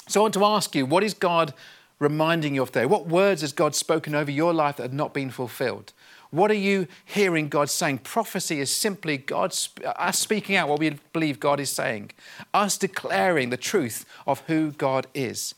So 0.07 0.19
I 0.19 0.23
want 0.23 0.33
to 0.35 0.45
ask 0.45 0.75
you, 0.75 0.85
what 0.85 1.03
is 1.03 1.13
God 1.13 1.53
reminding 1.97 2.55
you 2.55 2.61
of 2.61 2.71
there? 2.73 2.87
What 2.87 3.07
words 3.07 3.41
has 3.41 3.53
God 3.53 3.73
spoken 3.73 4.13
over 4.13 4.29
your 4.29 4.53
life 4.53 4.77
that 4.77 4.83
have 4.83 4.93
not 4.93 5.13
been 5.13 5.31
fulfilled? 5.31 5.93
What 6.33 6.49
are 6.49 6.55
you 6.55 6.87
hearing 7.05 7.47
God 7.47 7.69
saying? 7.69 7.99
Prophecy 7.99 8.59
is 8.59 8.75
simply 8.75 9.17
God, 9.17 9.55
uh, 9.85 9.89
us 9.89 10.17
speaking 10.17 10.55
out 10.55 10.67
what 10.67 10.79
we 10.79 10.97
believe 11.13 11.39
God 11.39 11.59
is 11.59 11.69
saying, 11.69 12.09
us 12.55 12.75
declaring 12.75 13.51
the 13.51 13.55
truth 13.55 14.03
of 14.25 14.39
who 14.47 14.71
God 14.71 15.05
is. 15.13 15.53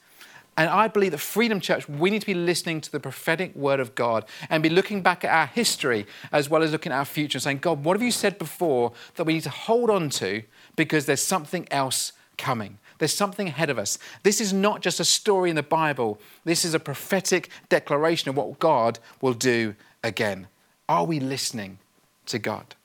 And 0.57 0.69
I 0.69 0.89
believe 0.89 1.11
that 1.11 1.19
Freedom 1.19 1.61
Church, 1.61 1.87
we 1.87 2.09
need 2.09 2.19
to 2.19 2.25
be 2.25 2.33
listening 2.33 2.81
to 2.81 2.91
the 2.91 2.99
prophetic 2.99 3.55
word 3.55 3.79
of 3.79 3.95
God 3.95 4.25
and 4.49 4.61
be 4.61 4.67
looking 4.67 5.01
back 5.01 5.23
at 5.23 5.31
our 5.31 5.45
history 5.45 6.05
as 6.33 6.49
well 6.49 6.61
as 6.61 6.73
looking 6.73 6.91
at 6.91 6.97
our 6.97 7.05
future 7.05 7.37
and 7.37 7.43
saying, 7.43 7.59
God, 7.59 7.85
what 7.85 7.95
have 7.95 8.03
you 8.03 8.11
said 8.11 8.37
before 8.37 8.91
that 9.15 9.23
we 9.23 9.35
need 9.35 9.43
to 9.43 9.49
hold 9.49 9.89
on 9.89 10.09
to 10.09 10.43
because 10.75 11.05
there's 11.05 11.23
something 11.23 11.69
else 11.71 12.11
coming? 12.37 12.79
There's 12.97 13.13
something 13.13 13.47
ahead 13.47 13.69
of 13.69 13.79
us. 13.79 13.97
This 14.23 14.41
is 14.41 14.51
not 14.51 14.81
just 14.81 14.99
a 14.99 15.05
story 15.05 15.49
in 15.49 15.55
the 15.55 15.63
Bible, 15.63 16.19
this 16.43 16.65
is 16.65 16.73
a 16.73 16.81
prophetic 16.81 17.47
declaration 17.69 18.27
of 18.27 18.35
what 18.35 18.59
God 18.59 18.99
will 19.21 19.33
do 19.33 19.75
again. 20.03 20.47
Are 20.87 21.05
we 21.05 21.19
listening 21.19 21.79
to 22.27 22.39
God? 22.39 22.75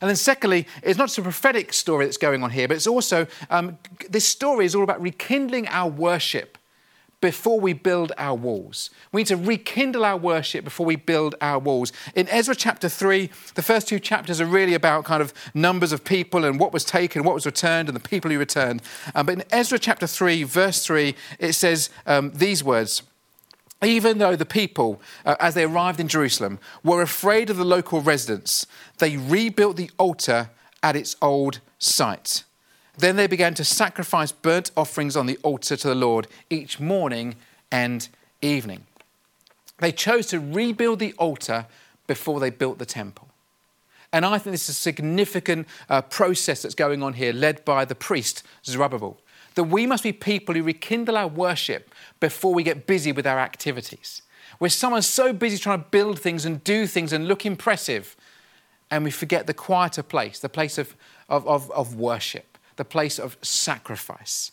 And 0.00 0.08
then, 0.08 0.16
secondly, 0.16 0.66
it's 0.82 0.98
not 0.98 1.06
just 1.06 1.18
a 1.18 1.22
prophetic 1.22 1.72
story 1.72 2.04
that's 2.04 2.16
going 2.16 2.42
on 2.44 2.50
here, 2.50 2.68
but 2.68 2.76
it's 2.76 2.86
also 2.86 3.26
um, 3.50 3.78
this 4.08 4.28
story 4.28 4.64
is 4.64 4.74
all 4.74 4.84
about 4.84 5.02
rekindling 5.02 5.66
our 5.68 5.90
worship 5.90 6.56
before 7.20 7.58
we 7.58 7.72
build 7.72 8.12
our 8.16 8.36
walls. 8.36 8.90
We 9.10 9.22
need 9.22 9.26
to 9.26 9.36
rekindle 9.36 10.04
our 10.04 10.16
worship 10.16 10.62
before 10.62 10.86
we 10.86 10.94
build 10.94 11.34
our 11.40 11.58
walls. 11.58 11.92
In 12.14 12.28
Ezra 12.28 12.54
chapter 12.54 12.88
3, 12.88 13.28
the 13.54 13.62
first 13.62 13.88
two 13.88 13.98
chapters 13.98 14.40
are 14.40 14.46
really 14.46 14.74
about 14.74 15.04
kind 15.04 15.20
of 15.20 15.34
numbers 15.52 15.90
of 15.90 16.04
people 16.04 16.44
and 16.44 16.60
what 16.60 16.72
was 16.72 16.84
taken, 16.84 17.24
what 17.24 17.34
was 17.34 17.44
returned, 17.44 17.88
and 17.88 17.96
the 17.96 18.08
people 18.08 18.30
who 18.30 18.38
returned. 18.38 18.82
Um, 19.16 19.26
but 19.26 19.34
in 19.34 19.44
Ezra 19.50 19.80
chapter 19.80 20.06
3, 20.06 20.44
verse 20.44 20.86
3, 20.86 21.16
it 21.40 21.54
says 21.54 21.90
um, 22.06 22.30
these 22.34 22.62
words 22.62 23.02
even 23.82 24.18
though 24.18 24.36
the 24.36 24.46
people, 24.46 25.00
uh, 25.24 25.36
as 25.38 25.54
they 25.54 25.64
arrived 25.64 26.00
in 26.00 26.08
Jerusalem, 26.08 26.58
were 26.82 27.02
afraid 27.02 27.48
of 27.50 27.56
the 27.56 27.64
local 27.64 28.00
residents, 28.00 28.66
they 28.98 29.16
rebuilt 29.16 29.76
the 29.76 29.90
altar 29.98 30.50
at 30.82 30.96
its 30.96 31.16
old 31.22 31.60
site. 31.78 32.44
Then 32.96 33.16
they 33.16 33.28
began 33.28 33.54
to 33.54 33.64
sacrifice 33.64 34.32
burnt 34.32 34.72
offerings 34.76 35.16
on 35.16 35.26
the 35.26 35.38
altar 35.42 35.76
to 35.76 35.88
the 35.88 35.94
Lord 35.94 36.26
each 36.50 36.80
morning 36.80 37.36
and 37.70 38.08
evening. 38.42 38.84
They 39.78 39.92
chose 39.92 40.26
to 40.28 40.40
rebuild 40.40 40.98
the 40.98 41.12
altar 41.12 41.66
before 42.08 42.40
they 42.40 42.50
built 42.50 42.78
the 42.78 42.86
temple. 42.86 43.28
And 44.12 44.24
I 44.24 44.38
think 44.38 44.52
this 44.54 44.68
is 44.68 44.70
a 44.70 44.80
significant 44.80 45.68
uh, 45.88 46.02
process 46.02 46.62
that's 46.62 46.74
going 46.74 47.02
on 47.02 47.12
here, 47.12 47.32
led 47.32 47.64
by 47.64 47.84
the 47.84 47.94
priest, 47.94 48.42
Zerubbabel. 48.64 49.20
That 49.58 49.64
we 49.64 49.86
must 49.86 50.04
be 50.04 50.12
people 50.12 50.54
who 50.54 50.62
rekindle 50.62 51.16
our 51.16 51.26
worship 51.26 51.92
before 52.20 52.54
we 52.54 52.62
get 52.62 52.86
busy 52.86 53.10
with 53.10 53.26
our 53.26 53.40
activities. 53.40 54.22
Where 54.58 54.70
someone's 54.70 55.08
so 55.08 55.32
busy 55.32 55.58
trying 55.58 55.82
to 55.82 55.88
build 55.90 56.20
things 56.20 56.44
and 56.44 56.62
do 56.62 56.86
things 56.86 57.12
and 57.12 57.26
look 57.26 57.44
impressive, 57.44 58.14
and 58.88 59.02
we 59.02 59.10
forget 59.10 59.48
the 59.48 59.54
quieter 59.54 60.04
place, 60.04 60.38
the 60.38 60.48
place 60.48 60.78
of, 60.78 60.94
of, 61.28 61.44
of, 61.48 61.72
of 61.72 61.96
worship, 61.96 62.56
the 62.76 62.84
place 62.84 63.18
of 63.18 63.36
sacrifice. 63.42 64.52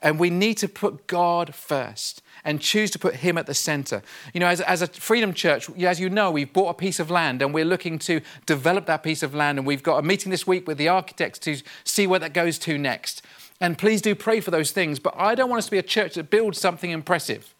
And 0.00 0.20
we 0.20 0.30
need 0.30 0.54
to 0.58 0.68
put 0.68 1.08
God 1.08 1.52
first 1.52 2.22
and 2.44 2.60
choose 2.60 2.92
to 2.92 2.98
put 3.00 3.16
Him 3.16 3.36
at 3.36 3.46
the 3.46 3.54
center. 3.54 4.02
You 4.34 4.38
know, 4.38 4.46
as, 4.46 4.60
as 4.60 4.82
a 4.82 4.86
Freedom 4.86 5.34
Church, 5.34 5.68
as 5.80 5.98
you 5.98 6.08
know, 6.08 6.30
we've 6.30 6.52
bought 6.52 6.68
a 6.68 6.74
piece 6.74 7.00
of 7.00 7.10
land 7.10 7.42
and 7.42 7.52
we're 7.52 7.64
looking 7.64 7.98
to 8.00 8.20
develop 8.46 8.86
that 8.86 9.02
piece 9.02 9.24
of 9.24 9.34
land. 9.34 9.58
And 9.58 9.66
we've 9.66 9.82
got 9.82 9.96
a 9.96 10.02
meeting 10.02 10.30
this 10.30 10.46
week 10.46 10.68
with 10.68 10.78
the 10.78 10.86
architects 10.86 11.40
to 11.40 11.60
see 11.82 12.06
where 12.06 12.20
that 12.20 12.34
goes 12.34 12.56
to 12.60 12.78
next. 12.78 13.22
And 13.64 13.78
please 13.78 14.02
do 14.02 14.14
pray 14.14 14.40
for 14.40 14.50
those 14.50 14.72
things. 14.72 14.98
But 14.98 15.14
I 15.16 15.34
don't 15.34 15.48
want 15.48 15.60
us 15.60 15.64
to 15.64 15.70
be 15.70 15.78
a 15.78 15.82
church 15.82 16.16
that 16.16 16.28
builds 16.28 16.60
something 16.60 16.90
impressive. 16.90 17.54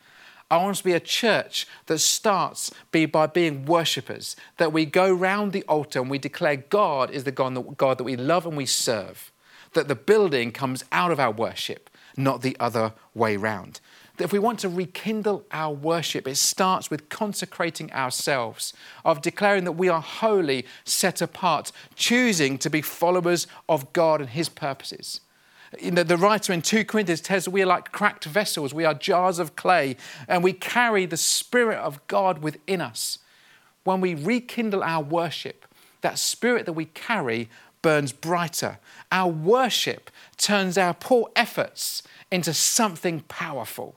I 0.50 0.58
want 0.58 0.72
us 0.72 0.78
to 0.80 0.84
be 0.84 0.92
a 0.92 1.00
church 1.00 1.66
that 1.86 1.98
starts 1.98 2.70
by 2.92 3.26
being 3.26 3.64
worshippers, 3.64 4.36
that 4.58 4.70
we 4.70 4.84
go 4.84 5.10
round 5.10 5.54
the 5.54 5.62
altar 5.62 6.00
and 6.02 6.10
we 6.10 6.18
declare 6.18 6.56
God 6.56 7.10
is 7.10 7.24
the 7.24 7.32
God 7.32 7.96
that 7.96 8.04
we 8.04 8.16
love 8.16 8.44
and 8.44 8.54
we 8.54 8.66
serve, 8.66 9.32
that 9.72 9.88
the 9.88 9.94
building 9.94 10.52
comes 10.52 10.84
out 10.92 11.10
of 11.10 11.18
our 11.18 11.30
worship, 11.30 11.88
not 12.18 12.42
the 12.42 12.54
other 12.60 12.92
way 13.14 13.38
round. 13.38 13.80
That 14.18 14.24
if 14.24 14.32
we 14.32 14.38
want 14.38 14.58
to 14.58 14.68
rekindle 14.68 15.46
our 15.52 15.72
worship, 15.72 16.28
it 16.28 16.36
starts 16.36 16.90
with 16.90 17.08
consecrating 17.08 17.90
ourselves, 17.94 18.74
of 19.06 19.22
declaring 19.22 19.64
that 19.64 19.72
we 19.72 19.88
are 19.88 20.02
holy, 20.02 20.66
set 20.84 21.22
apart, 21.22 21.72
choosing 21.96 22.58
to 22.58 22.68
be 22.68 22.82
followers 22.82 23.46
of 23.70 23.90
God 23.94 24.20
and 24.20 24.28
His 24.28 24.50
purposes. 24.50 25.22
The 25.82 26.16
writer 26.16 26.52
in 26.52 26.62
2 26.62 26.84
Corinthians 26.84 27.20
tells 27.20 27.48
us 27.48 27.52
we 27.52 27.62
are 27.62 27.66
like 27.66 27.92
cracked 27.92 28.24
vessels, 28.24 28.72
we 28.74 28.84
are 28.84 28.94
jars 28.94 29.38
of 29.38 29.56
clay, 29.56 29.96
and 30.28 30.42
we 30.42 30.52
carry 30.52 31.06
the 31.06 31.16
Spirit 31.16 31.78
of 31.78 32.04
God 32.06 32.42
within 32.42 32.80
us. 32.80 33.18
When 33.84 34.00
we 34.00 34.14
rekindle 34.14 34.82
our 34.82 35.02
worship, 35.02 35.66
that 36.00 36.18
Spirit 36.18 36.66
that 36.66 36.72
we 36.72 36.86
carry 36.86 37.48
burns 37.82 38.12
brighter. 38.12 38.78
Our 39.12 39.30
worship 39.30 40.10
turns 40.36 40.78
our 40.78 40.94
poor 40.94 41.28
efforts 41.36 42.02
into 42.30 42.54
something 42.54 43.20
powerful 43.28 43.94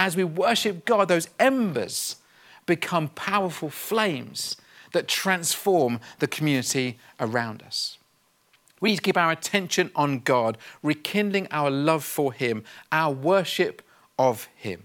as 0.00 0.16
we 0.16 0.24
worship 0.24 0.86
God, 0.86 1.08
those 1.08 1.28
embers 1.38 2.16
become 2.64 3.08
powerful 3.08 3.68
flames 3.68 4.56
that 4.92 5.06
transform 5.06 6.00
the 6.20 6.26
community 6.26 6.98
around 7.20 7.62
us. 7.62 7.98
We 8.80 8.90
need 8.90 8.96
to 8.96 9.02
keep 9.02 9.16
our 9.16 9.30
attention 9.30 9.90
on 9.94 10.20
God, 10.20 10.56
rekindling 10.82 11.48
our 11.50 11.70
love 11.70 12.04
for 12.04 12.32
Him, 12.32 12.64
our 12.90 13.12
worship 13.12 13.82
of 14.18 14.48
Him. 14.56 14.84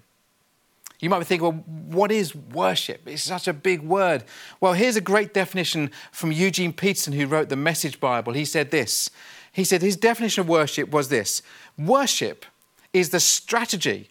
You 1.00 1.10
might 1.10 1.20
be 1.20 1.26
thinking, 1.26 1.44
well, 1.44 1.64
what 1.88 2.12
is 2.12 2.36
worship? 2.36 3.02
It's 3.06 3.24
such 3.24 3.48
a 3.48 3.54
big 3.54 3.82
word. 3.82 4.24
Well, 4.60 4.74
here's 4.74 4.96
a 4.96 5.02
great 5.02 5.34
definition 5.34 5.92
from 6.12 6.32
Eugene 6.32 6.74
Peterson, 6.74 7.14
who 7.14 7.28
wrote 7.28 7.50
the 7.50 7.56
Message 7.56 8.00
Bible. 8.00 8.34
He 8.34 8.46
said 8.46 8.72
this 8.72 9.10
He 9.52 9.64
said 9.64 9.82
his 9.82 9.98
definition 9.98 10.42
of 10.42 10.50
worship 10.50 10.92
was 10.92 11.10
this 11.10 11.42
Worship 11.78 12.46
is 12.94 13.10
the 13.10 13.20
strategy 13.20 14.10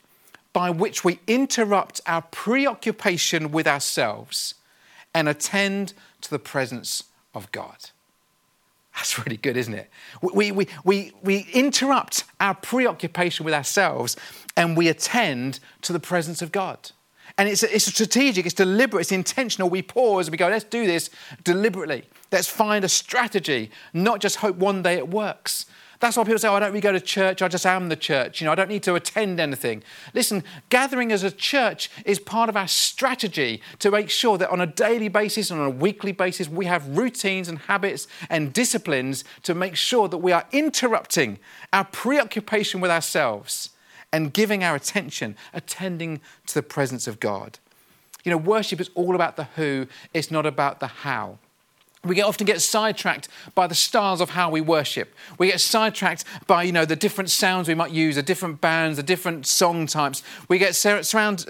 by 0.52 0.70
which 0.70 1.04
we 1.04 1.18
interrupt 1.26 2.00
our 2.06 2.22
preoccupation 2.22 3.50
with 3.50 3.66
ourselves 3.66 4.54
and 5.12 5.28
attend 5.28 5.94
to 6.20 6.30
the 6.30 6.38
presence 6.38 7.04
of 7.34 7.50
God. 7.50 7.90
That's 8.94 9.18
really 9.18 9.36
good, 9.36 9.56
isn't 9.56 9.74
it? 9.74 9.90
We, 10.22 10.52
we, 10.52 10.68
we, 10.84 11.12
we 11.22 11.48
interrupt 11.52 12.24
our 12.40 12.54
preoccupation 12.54 13.44
with 13.44 13.54
ourselves 13.54 14.16
and 14.56 14.76
we 14.76 14.88
attend 14.88 15.58
to 15.82 15.92
the 15.92 16.00
presence 16.00 16.42
of 16.42 16.52
God. 16.52 16.92
And 17.36 17.48
it's, 17.48 17.64
it's 17.64 17.86
strategic, 17.86 18.46
it's 18.46 18.54
deliberate, 18.54 19.00
it's 19.00 19.12
intentional. 19.12 19.68
We 19.68 19.82
pause 19.82 20.28
and 20.28 20.32
we 20.32 20.38
go, 20.38 20.48
let's 20.48 20.64
do 20.64 20.86
this 20.86 21.10
deliberately. 21.42 22.04
Let's 22.30 22.48
find 22.48 22.84
a 22.84 22.88
strategy, 22.88 23.70
not 23.92 24.20
just 24.20 24.36
hope 24.36 24.56
one 24.56 24.82
day 24.82 24.94
it 24.94 25.08
works. 25.08 25.66
That's 26.00 26.16
why 26.16 26.24
people 26.24 26.38
say, 26.38 26.48
oh, 26.48 26.54
I 26.54 26.60
don't 26.60 26.70
really 26.70 26.80
go 26.80 26.92
to 26.92 27.00
church, 27.00 27.42
I 27.42 27.48
just 27.48 27.66
am 27.66 27.88
the 27.88 27.96
church. 27.96 28.40
You 28.40 28.46
know, 28.46 28.52
I 28.52 28.54
don't 28.54 28.68
need 28.68 28.82
to 28.84 28.94
attend 28.94 29.40
anything. 29.40 29.82
Listen, 30.12 30.44
gathering 30.68 31.12
as 31.12 31.22
a 31.22 31.30
church 31.30 31.90
is 32.04 32.18
part 32.18 32.48
of 32.48 32.56
our 32.56 32.68
strategy 32.68 33.62
to 33.78 33.90
make 33.90 34.10
sure 34.10 34.38
that 34.38 34.50
on 34.50 34.60
a 34.60 34.66
daily 34.66 35.08
basis 35.08 35.50
and 35.50 35.60
on 35.60 35.66
a 35.66 35.70
weekly 35.70 36.12
basis, 36.12 36.48
we 36.48 36.66
have 36.66 36.96
routines 36.96 37.48
and 37.48 37.58
habits 37.60 38.06
and 38.28 38.52
disciplines 38.52 39.24
to 39.42 39.54
make 39.54 39.76
sure 39.76 40.08
that 40.08 40.18
we 40.18 40.32
are 40.32 40.46
interrupting 40.52 41.38
our 41.72 41.84
preoccupation 41.84 42.80
with 42.80 42.90
ourselves 42.90 43.70
and 44.12 44.32
giving 44.32 44.62
our 44.62 44.76
attention, 44.76 45.36
attending 45.52 46.20
to 46.46 46.54
the 46.54 46.62
presence 46.62 47.06
of 47.08 47.18
God. 47.18 47.58
You 48.24 48.30
know, 48.30 48.36
worship 48.36 48.80
is 48.80 48.90
all 48.94 49.14
about 49.14 49.36
the 49.36 49.44
who, 49.56 49.86
it's 50.14 50.30
not 50.30 50.46
about 50.46 50.80
the 50.80 50.86
how. 50.86 51.38
We 52.04 52.14
get, 52.14 52.24
often 52.24 52.46
get 52.46 52.60
sidetracked 52.60 53.28
by 53.54 53.66
the 53.66 53.74
styles 53.74 54.20
of 54.20 54.30
how 54.30 54.50
we 54.50 54.60
worship. 54.60 55.14
We 55.38 55.48
get 55.48 55.60
sidetracked 55.60 56.24
by, 56.46 56.64
you 56.64 56.72
know, 56.72 56.84
the 56.84 56.96
different 56.96 57.30
sounds 57.30 57.68
we 57.68 57.74
might 57.74 57.92
use, 57.92 58.16
the 58.16 58.22
different 58.22 58.60
bands, 58.60 58.96
the 58.96 59.02
different 59.02 59.46
song 59.46 59.86
types. 59.86 60.22
We 60.48 60.58
get 60.58 60.74
surround, 60.76 61.46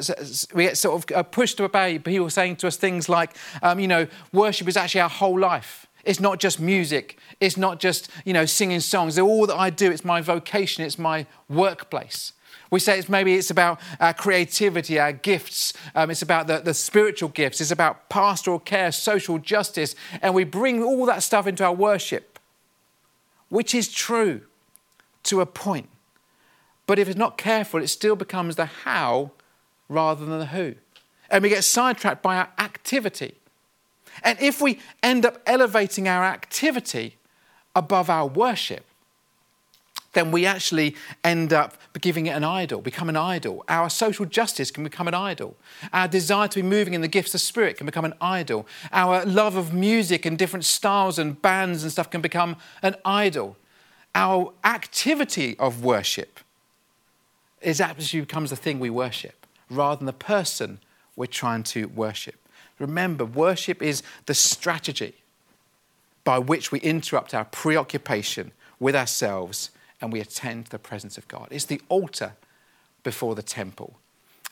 we 0.54 0.64
get 0.64 0.78
sort 0.78 1.10
of 1.10 1.16
uh, 1.16 1.22
pushed 1.22 1.60
by 1.72 1.98
people 1.98 2.30
saying 2.30 2.56
to 2.56 2.68
us 2.68 2.76
things 2.76 3.08
like, 3.08 3.36
um, 3.62 3.80
you 3.80 3.88
know, 3.88 4.06
worship 4.32 4.68
is 4.68 4.76
actually 4.76 5.02
our 5.02 5.08
whole 5.08 5.38
life. 5.38 5.86
It's 6.04 6.20
not 6.20 6.38
just 6.38 6.60
music. 6.60 7.18
It's 7.40 7.56
not 7.56 7.80
just, 7.80 8.10
you 8.24 8.32
know, 8.32 8.44
singing 8.44 8.80
songs. 8.80 9.18
All 9.18 9.46
that 9.46 9.56
I 9.56 9.70
do. 9.70 9.90
It's 9.90 10.04
my 10.04 10.20
vocation. 10.20 10.84
It's 10.84 10.98
my 10.98 11.26
workplace. 11.48 12.32
We 12.74 12.80
say 12.80 12.98
it's 12.98 13.08
maybe 13.08 13.34
it's 13.34 13.52
about 13.52 13.80
our 14.00 14.12
creativity, 14.12 14.98
our 14.98 15.12
gifts. 15.12 15.74
Um, 15.94 16.10
it's 16.10 16.22
about 16.22 16.48
the, 16.48 16.58
the 16.58 16.74
spiritual 16.74 17.28
gifts. 17.28 17.60
It's 17.60 17.70
about 17.70 18.08
pastoral 18.08 18.58
care, 18.58 18.90
social 18.90 19.38
justice. 19.38 19.94
And 20.20 20.34
we 20.34 20.42
bring 20.42 20.82
all 20.82 21.06
that 21.06 21.22
stuff 21.22 21.46
into 21.46 21.64
our 21.64 21.72
worship, 21.72 22.40
which 23.48 23.76
is 23.76 23.92
true 23.92 24.40
to 25.22 25.40
a 25.40 25.46
point. 25.46 25.88
But 26.88 26.98
if 26.98 27.06
it's 27.06 27.16
not 27.16 27.38
careful, 27.38 27.80
it 27.80 27.86
still 27.86 28.16
becomes 28.16 28.56
the 28.56 28.66
how 28.66 29.30
rather 29.88 30.26
than 30.26 30.40
the 30.40 30.46
who. 30.46 30.74
And 31.30 31.44
we 31.44 31.50
get 31.50 31.62
sidetracked 31.62 32.24
by 32.24 32.38
our 32.38 32.48
activity. 32.58 33.36
And 34.24 34.36
if 34.40 34.60
we 34.60 34.80
end 35.00 35.24
up 35.24 35.40
elevating 35.46 36.08
our 36.08 36.24
activity 36.24 37.18
above 37.76 38.10
our 38.10 38.26
worship, 38.26 38.84
then 40.14 40.30
we 40.30 40.46
actually 40.46 40.96
end 41.22 41.52
up 41.52 41.76
giving 42.00 42.26
it 42.26 42.30
an 42.30 42.44
idol, 42.44 42.80
become 42.80 43.08
an 43.08 43.16
idol. 43.16 43.64
Our 43.68 43.90
social 43.90 44.24
justice 44.24 44.70
can 44.70 44.84
become 44.84 45.06
an 45.06 45.14
idol. 45.14 45.56
Our 45.92 46.08
desire 46.08 46.48
to 46.48 46.56
be 46.56 46.62
moving 46.62 46.94
in 46.94 47.00
the 47.00 47.08
gifts 47.08 47.34
of 47.34 47.40
spirit 47.40 47.76
can 47.76 47.86
become 47.86 48.04
an 48.04 48.14
idol. 48.20 48.66
Our 48.92 49.24
love 49.24 49.56
of 49.56 49.72
music 49.74 50.24
and 50.24 50.38
different 50.38 50.64
styles 50.64 51.18
and 51.18 51.40
bands 51.40 51.82
and 51.82 51.92
stuff 51.92 52.10
can 52.10 52.20
become 52.20 52.56
an 52.82 52.96
idol. 53.04 53.56
Our 54.14 54.52
activity 54.64 55.56
of 55.58 55.84
worship 55.84 56.40
is 57.60 57.80
actually 57.80 58.20
becomes 58.20 58.50
the 58.50 58.56
thing 58.56 58.78
we 58.78 58.90
worship 58.90 59.46
rather 59.70 59.98
than 59.98 60.06
the 60.06 60.12
person 60.12 60.78
we're 61.16 61.26
trying 61.26 61.62
to 61.62 61.86
worship. 61.86 62.36
Remember, 62.78 63.24
worship 63.24 63.82
is 63.82 64.02
the 64.26 64.34
strategy 64.34 65.14
by 66.24 66.38
which 66.38 66.72
we 66.72 66.80
interrupt 66.80 67.34
our 67.34 67.44
preoccupation 67.44 68.52
with 68.80 68.96
ourselves 68.96 69.70
and 70.04 70.12
we 70.12 70.20
attend 70.20 70.66
the 70.66 70.78
presence 70.78 71.16
of 71.16 71.26
God. 71.28 71.48
It's 71.50 71.64
the 71.64 71.80
altar 71.88 72.34
before 73.02 73.34
the 73.34 73.42
temple. 73.42 73.98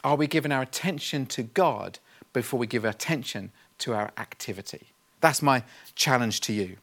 Are 0.03 0.17
we 0.17 0.27
giving 0.27 0.51
our 0.51 0.63
attention 0.63 1.27
to 1.27 1.43
God 1.43 1.99
before 2.33 2.59
we 2.59 2.67
give 2.67 2.87
our 2.87 2.91
attention 2.91 3.53
to 3.79 3.93
our 3.93 4.11
activity? 4.17 4.87
That's 5.21 5.43
my 5.43 5.63
challenge 5.95 6.41
to 6.43 6.55
you. 6.55 6.79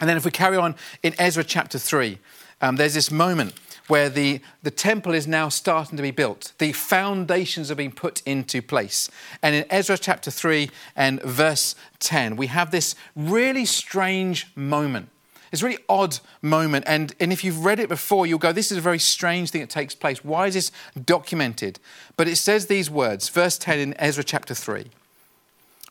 And 0.00 0.08
then, 0.08 0.16
if 0.16 0.24
we 0.24 0.30
carry 0.30 0.56
on 0.56 0.76
in 1.02 1.14
Ezra 1.18 1.42
chapter 1.42 1.78
3, 1.78 2.20
um, 2.60 2.76
there's 2.76 2.94
this 2.94 3.10
moment 3.10 3.54
where 3.88 4.08
the, 4.08 4.40
the 4.62 4.70
temple 4.70 5.12
is 5.12 5.26
now 5.26 5.48
starting 5.48 5.96
to 5.96 6.02
be 6.02 6.12
built. 6.12 6.52
The 6.58 6.70
foundations 6.70 7.72
are 7.72 7.74
being 7.74 7.90
put 7.90 8.22
into 8.24 8.62
place. 8.62 9.10
And 9.42 9.56
in 9.56 9.64
Ezra 9.68 9.98
chapter 9.98 10.30
3 10.30 10.70
and 10.94 11.20
verse 11.22 11.74
10, 11.98 12.36
we 12.36 12.46
have 12.46 12.70
this 12.70 12.94
really 13.16 13.64
strange 13.64 14.46
moment 14.54 15.08
it's 15.50 15.62
a 15.62 15.64
really 15.64 15.84
odd 15.88 16.18
moment. 16.42 16.84
And, 16.86 17.14
and 17.20 17.32
if 17.32 17.42
you've 17.42 17.64
read 17.64 17.80
it 17.80 17.88
before, 17.88 18.26
you'll 18.26 18.38
go, 18.38 18.52
this 18.52 18.70
is 18.70 18.78
a 18.78 18.82
very 18.82 18.98
strange 18.98 19.50
thing 19.50 19.60
that 19.60 19.70
takes 19.70 19.94
place. 19.94 20.24
Why 20.24 20.46
is 20.46 20.54
this 20.54 20.72
documented? 21.04 21.78
But 22.16 22.28
it 22.28 22.36
says 22.36 22.66
these 22.66 22.90
words, 22.90 23.28
verse 23.28 23.58
10 23.58 23.78
in 23.78 23.94
Ezra 23.98 24.24
chapter 24.24 24.54
3. 24.54 24.86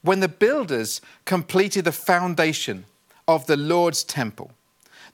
When 0.02 0.20
the 0.20 0.28
builders 0.28 1.02
completed 1.26 1.86
the 1.86 1.92
foundation 1.92 2.86
of 3.28 3.48
the 3.48 3.58
Lord's 3.58 4.04
temple, 4.04 4.52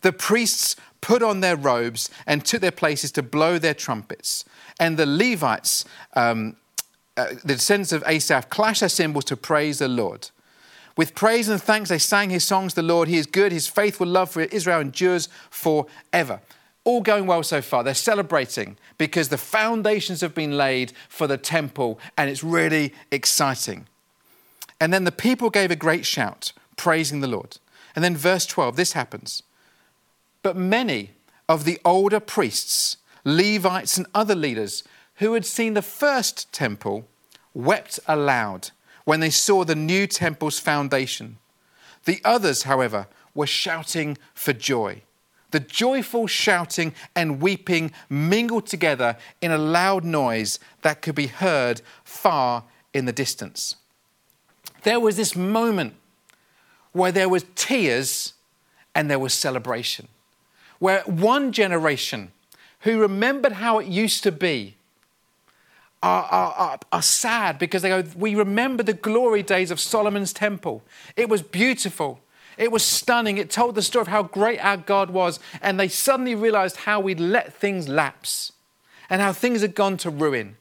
the 0.01 0.11
priests 0.11 0.75
put 1.01 1.23
on 1.23 1.39
their 1.39 1.55
robes 1.55 2.09
and 2.27 2.45
took 2.45 2.61
their 2.61 2.71
places 2.71 3.11
to 3.13 3.23
blow 3.23 3.57
their 3.57 3.73
trumpets. 3.73 4.45
And 4.79 4.97
the 4.97 5.05
Levites, 5.05 5.85
um, 6.13 6.55
uh, 7.17 7.29
the 7.43 7.55
descendants 7.55 7.91
of 7.91 8.03
Asaph, 8.05 8.49
clashed 8.49 8.81
their 8.81 8.89
cymbals 8.89 9.25
to 9.25 9.37
praise 9.37 9.79
the 9.79 9.87
Lord. 9.87 10.29
With 10.95 11.15
praise 11.15 11.49
and 11.49 11.61
thanks, 11.61 11.89
they 11.89 11.97
sang 11.97 12.29
his 12.29 12.43
songs 12.43 12.73
to 12.73 12.81
the 12.81 12.87
Lord. 12.87 13.07
He 13.07 13.17
is 13.17 13.25
good. 13.25 13.51
His 13.51 13.67
faithful 13.67 14.07
love 14.07 14.29
for 14.29 14.41
Israel 14.41 14.79
endures 14.79 15.27
forever. 15.49 16.39
All 16.83 17.01
going 17.01 17.25
well 17.25 17.43
so 17.43 17.61
far. 17.61 17.83
They're 17.83 17.93
celebrating 17.93 18.77
because 18.97 19.29
the 19.29 19.37
foundations 19.37 20.21
have 20.21 20.35
been 20.35 20.57
laid 20.57 20.93
for 21.09 21.27
the 21.27 21.37
temple 21.37 21.99
and 22.17 22.29
it's 22.29 22.43
really 22.43 22.93
exciting. 23.09 23.87
And 24.79 24.93
then 24.93 25.05
the 25.05 25.11
people 25.11 25.49
gave 25.49 25.71
a 25.71 25.77
great 25.77 26.05
shout, 26.05 26.51
praising 26.75 27.21
the 27.21 27.27
Lord. 27.27 27.57
And 27.95 28.03
then, 28.03 28.17
verse 28.17 28.45
12, 28.45 28.75
this 28.75 28.93
happens. 28.93 29.43
But 30.41 30.57
many 30.57 31.11
of 31.47 31.63
the 31.63 31.79
older 31.85 32.19
priests, 32.19 32.97
Levites, 33.23 33.97
and 33.97 34.07
other 34.13 34.35
leaders 34.35 34.83
who 35.15 35.33
had 35.33 35.45
seen 35.45 35.73
the 35.73 35.81
first 35.81 36.51
temple 36.51 37.07
wept 37.53 37.99
aloud 38.07 38.71
when 39.05 39.19
they 39.19 39.29
saw 39.29 39.63
the 39.63 39.75
new 39.75 40.07
temple's 40.07 40.59
foundation. 40.59 41.37
The 42.05 42.21
others, 42.23 42.63
however, 42.63 43.07
were 43.33 43.47
shouting 43.47 44.17
for 44.33 44.53
joy. 44.53 45.01
The 45.51 45.59
joyful 45.59 46.27
shouting 46.27 46.93
and 47.15 47.41
weeping 47.41 47.91
mingled 48.09 48.65
together 48.65 49.17
in 49.41 49.51
a 49.51 49.57
loud 49.57 50.03
noise 50.03 50.59
that 50.81 51.01
could 51.01 51.15
be 51.15 51.27
heard 51.27 51.81
far 52.03 52.63
in 52.93 53.05
the 53.05 53.11
distance. 53.11 53.75
There 54.83 54.99
was 54.99 55.15
this 55.15 55.35
moment 55.35 55.93
where 56.91 57.11
there 57.11 57.29
was 57.29 57.45
tears 57.55 58.33
and 58.95 59.09
there 59.09 59.19
was 59.19 59.33
celebration, 59.33 60.07
where 60.79 61.01
one 61.01 61.51
generation 61.51 62.31
who 62.81 62.99
remembered 62.99 63.53
how 63.53 63.79
it 63.79 63.87
used 63.87 64.23
to 64.23 64.31
be 64.31 64.75
are, 66.03 66.23
are, 66.25 66.79
are, 66.91 67.01
sad 67.01 67.57
because 67.57 67.81
they 67.81 67.89
go, 67.89 68.03
We 68.15 68.35
remember 68.35 68.83
the 68.83 68.93
glory 68.93 69.41
days 69.41 69.71
of 69.71 69.79
Solomon's 69.79 70.33
temple. 70.33 70.83
It 71.15 71.29
was 71.29 71.41
beautiful. 71.41 72.19
It 72.57 72.71
was 72.71 72.83
stunning. 72.83 73.37
It 73.37 73.49
told 73.49 73.75
the 73.75 73.81
story 73.81 74.01
of 74.01 74.07
how 74.09 74.23
great 74.23 74.63
our 74.63 74.77
God 74.77 75.09
was. 75.09 75.39
And 75.61 75.79
they 75.79 75.87
suddenly 75.87 76.35
realized 76.35 76.77
how 76.77 76.99
we'd 76.99 77.21
let 77.21 77.53
things 77.53 77.87
lapse 77.87 78.51
and 79.09 79.21
how 79.21 79.31
things 79.31 79.61
had 79.61 79.75
gone 79.75 79.97
to 79.97 80.09
ruin. 80.09 80.57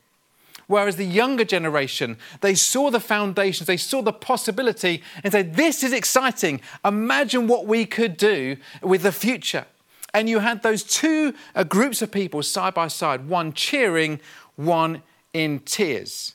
Whereas 0.69 0.97
the 0.97 1.05
younger 1.05 1.45
generation, 1.45 2.17
they 2.41 2.55
saw 2.55 2.91
the 2.91 3.01
foundations, 3.01 3.67
they 3.67 3.77
saw 3.77 4.01
the 4.01 4.13
possibility, 4.13 5.03
and 5.25 5.33
said, 5.33 5.57
This 5.57 5.83
is 5.83 5.93
exciting. 5.93 6.61
Imagine 6.85 7.49
what 7.49 7.67
we 7.67 7.85
could 7.85 8.17
do 8.17 8.57
with 8.81 9.03
the 9.03 9.13
future. 9.13 9.67
And 10.15 10.29
you 10.29 10.39
had 10.39 10.63
those 10.63 10.85
two 10.85 11.35
uh, 11.55 11.65
groups 11.65 12.01
of 12.01 12.13
people 12.13 12.43
side 12.43 12.75
by 12.75 12.89
side, 12.89 13.29
one 13.29 13.53
cheering, 13.53 14.21
one 14.57 15.03
in 15.33 15.61
tears. 15.61 16.35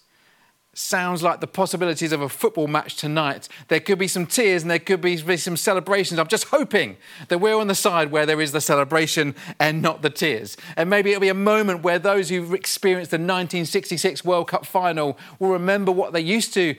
Sounds 0.74 1.24
like 1.24 1.40
the 1.40 1.48
possibilities 1.48 2.12
of 2.12 2.22
a 2.22 2.30
football 2.30 2.68
match 2.68 2.98
tonight. 2.98 3.50
There 3.68 3.80
could 3.80 3.98
be 3.98 4.08
some 4.08 4.28
tears 4.28 4.62
and 4.62 4.70
there 4.70 4.78
could 4.78 5.02
be 5.02 5.18
some 5.18 5.58
celebrations. 5.58 6.20
I'm 6.20 6.28
just 6.28 6.50
hoping 6.50 6.98
that 7.30 7.40
we're 7.40 7.58
on 7.58 7.66
the 7.66 7.74
side 7.74 8.12
where 8.12 8.28
there 8.28 8.40
is 8.40 8.52
the 8.52 8.62
celebration 8.62 9.34
and 9.60 9.82
not 9.82 10.04
the 10.04 10.12
tears. 10.12 10.56
And 10.76 10.88
maybe 10.88 11.10
it'll 11.10 11.22
be 11.22 11.30
a 11.30 11.34
moment 11.34 11.82
where 11.82 11.98
those 11.98 12.30
who've 12.30 12.54
experienced 12.54 13.10
the 13.10 13.16
1966 13.16 14.24
World 14.24 14.50
Cup 14.50 14.68
final 14.68 15.18
will 15.40 15.50
remember 15.50 15.92
what 15.92 16.14
they 16.14 16.22
used 16.22 16.54
to 16.54 16.76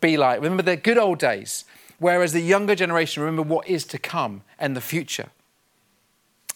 be 0.00 0.16
like, 0.16 0.40
remember 0.40 0.62
their 0.62 0.76
good 0.76 0.96
old 0.96 1.18
days. 1.18 1.66
Whereas 1.98 2.32
the 2.32 2.40
younger 2.40 2.74
generation 2.74 3.22
remember 3.22 3.42
what 3.42 3.68
is 3.68 3.84
to 3.88 3.98
come 3.98 4.42
and 4.58 4.74
the 4.74 4.80
future. 4.80 5.28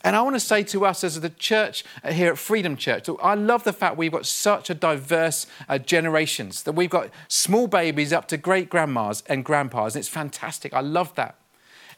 And 0.04 0.14
I 0.14 0.22
want 0.22 0.36
to 0.36 0.40
say 0.40 0.62
to 0.64 0.86
us 0.86 1.02
as 1.02 1.20
the 1.20 1.30
church 1.30 1.84
here 2.08 2.30
at 2.30 2.38
Freedom 2.38 2.76
Church, 2.76 3.08
I 3.20 3.34
love 3.34 3.64
the 3.64 3.72
fact 3.72 3.96
we've 3.96 4.12
got 4.12 4.26
such 4.26 4.70
a 4.70 4.74
diverse 4.74 5.46
uh, 5.68 5.78
generations, 5.78 6.62
that 6.62 6.72
we've 6.72 6.90
got 6.90 7.10
small 7.26 7.66
babies 7.66 8.12
up 8.12 8.28
to 8.28 8.36
great 8.36 8.70
grandmas 8.70 9.24
and 9.26 9.44
grandpas, 9.44 9.96
and 9.96 10.00
it's 10.00 10.08
fantastic. 10.08 10.72
I 10.72 10.80
love 10.80 11.14
that. 11.16 11.34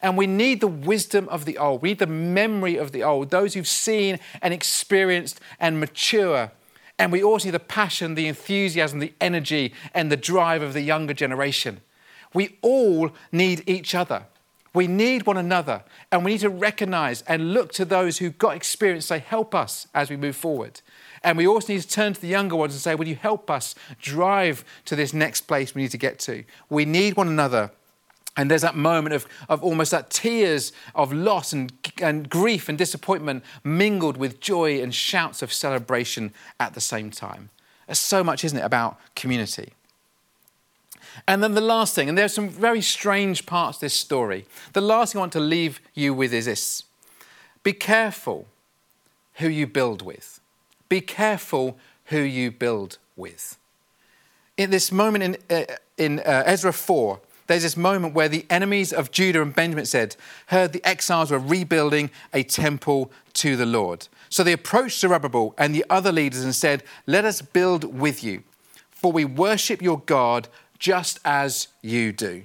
And 0.02 0.16
we 0.16 0.26
need 0.26 0.62
the 0.62 0.66
wisdom 0.66 1.28
of 1.28 1.44
the 1.44 1.58
old. 1.58 1.82
We 1.82 1.90
need 1.90 1.98
the 1.98 2.06
memory 2.06 2.76
of 2.76 2.92
the 2.92 3.02
old, 3.02 3.30
those 3.30 3.52
who've 3.52 3.68
seen 3.68 4.18
and 4.40 4.54
experienced 4.54 5.38
and 5.58 5.78
mature. 5.78 6.52
And 6.98 7.12
we 7.12 7.22
also 7.22 7.48
need 7.48 7.52
the 7.52 7.60
passion, 7.60 8.14
the 8.14 8.26
enthusiasm, 8.26 9.00
the 9.00 9.12
energy, 9.20 9.74
and 9.92 10.10
the 10.10 10.16
drive 10.16 10.62
of 10.62 10.72
the 10.72 10.80
younger 10.80 11.12
generation. 11.12 11.82
We 12.32 12.58
all 12.62 13.10
need 13.30 13.62
each 13.66 13.94
other. 13.94 14.24
We 14.72 14.86
need 14.86 15.26
one 15.26 15.36
another, 15.36 15.82
and 16.12 16.24
we 16.24 16.32
need 16.32 16.40
to 16.40 16.48
recognize 16.48 17.22
and 17.22 17.52
look 17.52 17.72
to 17.72 17.84
those 17.84 18.18
who've 18.18 18.38
got 18.38 18.54
experience, 18.54 19.06
say, 19.06 19.18
help 19.18 19.54
us 19.54 19.88
as 19.94 20.10
we 20.10 20.16
move 20.16 20.36
forward. 20.36 20.80
And 21.22 21.36
we 21.36 21.46
also 21.46 21.72
need 21.72 21.82
to 21.82 21.88
turn 21.88 22.12
to 22.12 22.20
the 22.20 22.28
younger 22.28 22.56
ones 22.56 22.74
and 22.74 22.80
say, 22.80 22.94
Will 22.94 23.08
you 23.08 23.16
help 23.16 23.50
us 23.50 23.74
drive 24.00 24.64
to 24.86 24.96
this 24.96 25.12
next 25.12 25.42
place 25.42 25.74
we 25.74 25.82
need 25.82 25.90
to 25.90 25.98
get 25.98 26.18
to? 26.20 26.44
We 26.68 26.84
need 26.84 27.16
one 27.16 27.28
another. 27.28 27.72
And 28.36 28.50
there's 28.50 28.62
that 28.62 28.76
moment 28.76 29.14
of, 29.14 29.26
of 29.48 29.62
almost 29.62 29.90
that 29.90 30.08
tears 30.08 30.72
of 30.94 31.12
loss 31.12 31.52
and, 31.52 31.72
and 32.00 32.30
grief 32.30 32.68
and 32.68 32.78
disappointment 32.78 33.44
mingled 33.64 34.16
with 34.16 34.40
joy 34.40 34.80
and 34.80 34.94
shouts 34.94 35.42
of 35.42 35.52
celebration 35.52 36.32
at 36.58 36.74
the 36.74 36.80
same 36.80 37.10
time. 37.10 37.50
There's 37.86 37.98
so 37.98 38.22
much, 38.22 38.44
isn't 38.44 38.56
it, 38.56 38.62
about 38.62 38.98
community. 39.16 39.74
And 41.26 41.42
then 41.42 41.54
the 41.54 41.60
last 41.60 41.94
thing, 41.94 42.08
and 42.08 42.16
there's 42.16 42.34
some 42.34 42.48
very 42.48 42.80
strange 42.80 43.46
parts 43.46 43.78
to 43.78 43.86
this 43.86 43.94
story. 43.94 44.46
The 44.72 44.80
last 44.80 45.12
thing 45.12 45.18
I 45.18 45.22
want 45.22 45.32
to 45.32 45.40
leave 45.40 45.80
you 45.94 46.14
with 46.14 46.32
is 46.32 46.46
this 46.46 46.84
be 47.62 47.72
careful 47.72 48.46
who 49.34 49.48
you 49.48 49.66
build 49.66 50.02
with. 50.02 50.40
Be 50.88 51.00
careful 51.00 51.76
who 52.06 52.20
you 52.20 52.50
build 52.50 52.98
with. 53.16 53.56
In 54.56 54.70
this 54.70 54.92
moment 54.92 55.24
in, 55.24 55.36
uh, 55.56 55.76
in 55.96 56.20
uh, 56.20 56.42
Ezra 56.46 56.72
4, 56.72 57.20
there's 57.46 57.62
this 57.62 57.76
moment 57.76 58.14
where 58.14 58.28
the 58.28 58.46
enemies 58.48 58.92
of 58.92 59.10
Judah 59.10 59.42
and 59.42 59.54
Benjamin 59.54 59.84
said, 59.84 60.14
heard 60.46 60.72
the 60.72 60.84
exiles 60.86 61.30
were 61.30 61.38
rebuilding 61.38 62.10
a 62.32 62.44
temple 62.44 63.10
to 63.34 63.56
the 63.56 63.66
Lord. 63.66 64.06
So 64.28 64.44
they 64.44 64.52
approached 64.52 65.00
Zerubbabel 65.00 65.54
and 65.58 65.74
the 65.74 65.84
other 65.90 66.12
leaders 66.12 66.44
and 66.44 66.54
said, 66.54 66.84
Let 67.06 67.24
us 67.24 67.42
build 67.42 67.98
with 67.98 68.22
you, 68.22 68.44
for 68.90 69.10
we 69.10 69.24
worship 69.24 69.82
your 69.82 69.98
God 69.98 70.46
just 70.80 71.20
as 71.24 71.68
you 71.82 72.12
do. 72.12 72.44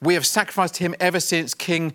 We 0.00 0.14
have 0.14 0.26
sacrificed 0.26 0.76
him 0.76 0.94
ever 1.00 1.18
since 1.18 1.54
King 1.54 1.94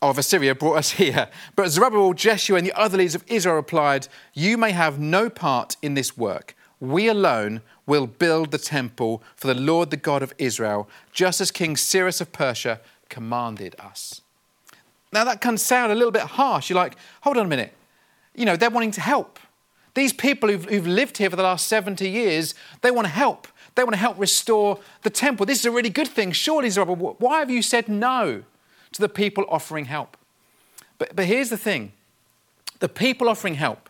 of 0.00 0.16
Assyria 0.16 0.54
brought 0.54 0.78
us 0.78 0.90
here. 1.02 1.28
But 1.54 1.68
Zerubbabel, 1.68 2.14
Jeshua, 2.14 2.56
and 2.56 2.66
the 2.66 2.72
other 2.72 2.96
leaders 2.96 3.14
of 3.14 3.24
Israel 3.26 3.56
replied, 3.56 4.08
You 4.32 4.56
may 4.56 4.70
have 4.70 4.98
no 4.98 5.28
part 5.28 5.76
in 5.82 5.92
this 5.92 6.16
work. 6.16 6.56
We 6.80 7.06
alone 7.08 7.60
will 7.86 8.06
build 8.06 8.50
the 8.50 8.58
temple 8.58 9.22
for 9.36 9.46
the 9.46 9.60
Lord, 9.60 9.90
the 9.90 9.96
God 9.96 10.22
of 10.22 10.32
Israel, 10.38 10.88
just 11.12 11.40
as 11.40 11.50
King 11.50 11.76
Cyrus 11.76 12.20
of 12.20 12.32
Persia 12.32 12.80
commanded 13.08 13.76
us. 13.78 14.22
Now, 15.12 15.24
that 15.24 15.40
can 15.40 15.58
sound 15.58 15.92
a 15.92 15.94
little 15.94 16.10
bit 16.10 16.22
harsh. 16.22 16.70
You're 16.70 16.78
like, 16.78 16.96
hold 17.20 17.36
on 17.36 17.46
a 17.46 17.48
minute. 17.48 17.74
You 18.34 18.46
know, 18.46 18.56
they're 18.56 18.70
wanting 18.70 18.92
to 18.92 19.00
help. 19.00 19.38
These 19.94 20.12
people 20.12 20.48
who've, 20.48 20.64
who've 20.64 20.86
lived 20.86 21.18
here 21.18 21.30
for 21.30 21.36
the 21.36 21.42
last 21.42 21.66
70 21.66 22.08
years, 22.08 22.54
they 22.80 22.90
want 22.90 23.06
to 23.06 23.12
help. 23.12 23.48
They 23.74 23.84
want 23.84 23.94
to 23.94 23.98
help 23.98 24.18
restore 24.18 24.78
the 25.02 25.10
temple. 25.10 25.46
This 25.46 25.60
is 25.60 25.64
a 25.66 25.70
really 25.70 25.90
good 25.90 26.08
thing. 26.08 26.32
Surely, 26.32 26.70
Zerubbabel, 26.70 27.16
why 27.18 27.40
have 27.40 27.50
you 27.50 27.62
said 27.62 27.88
no 27.88 28.44
to 28.92 29.00
the 29.00 29.08
people 29.08 29.44
offering 29.48 29.86
help? 29.86 30.16
But, 30.98 31.16
but 31.16 31.26
here's 31.26 31.50
the 31.50 31.56
thing 31.56 31.92
the 32.80 32.88
people 32.88 33.28
offering 33.28 33.54
help 33.54 33.88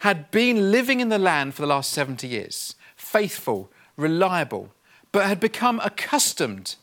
had 0.00 0.30
been 0.30 0.70
living 0.70 1.00
in 1.00 1.08
the 1.08 1.18
land 1.18 1.54
for 1.54 1.62
the 1.62 1.68
last 1.68 1.92
70 1.92 2.26
years, 2.26 2.74
faithful, 2.96 3.70
reliable, 3.96 4.72
but 5.12 5.26
had 5.26 5.38
become 5.38 5.80
accustomed 5.84 6.76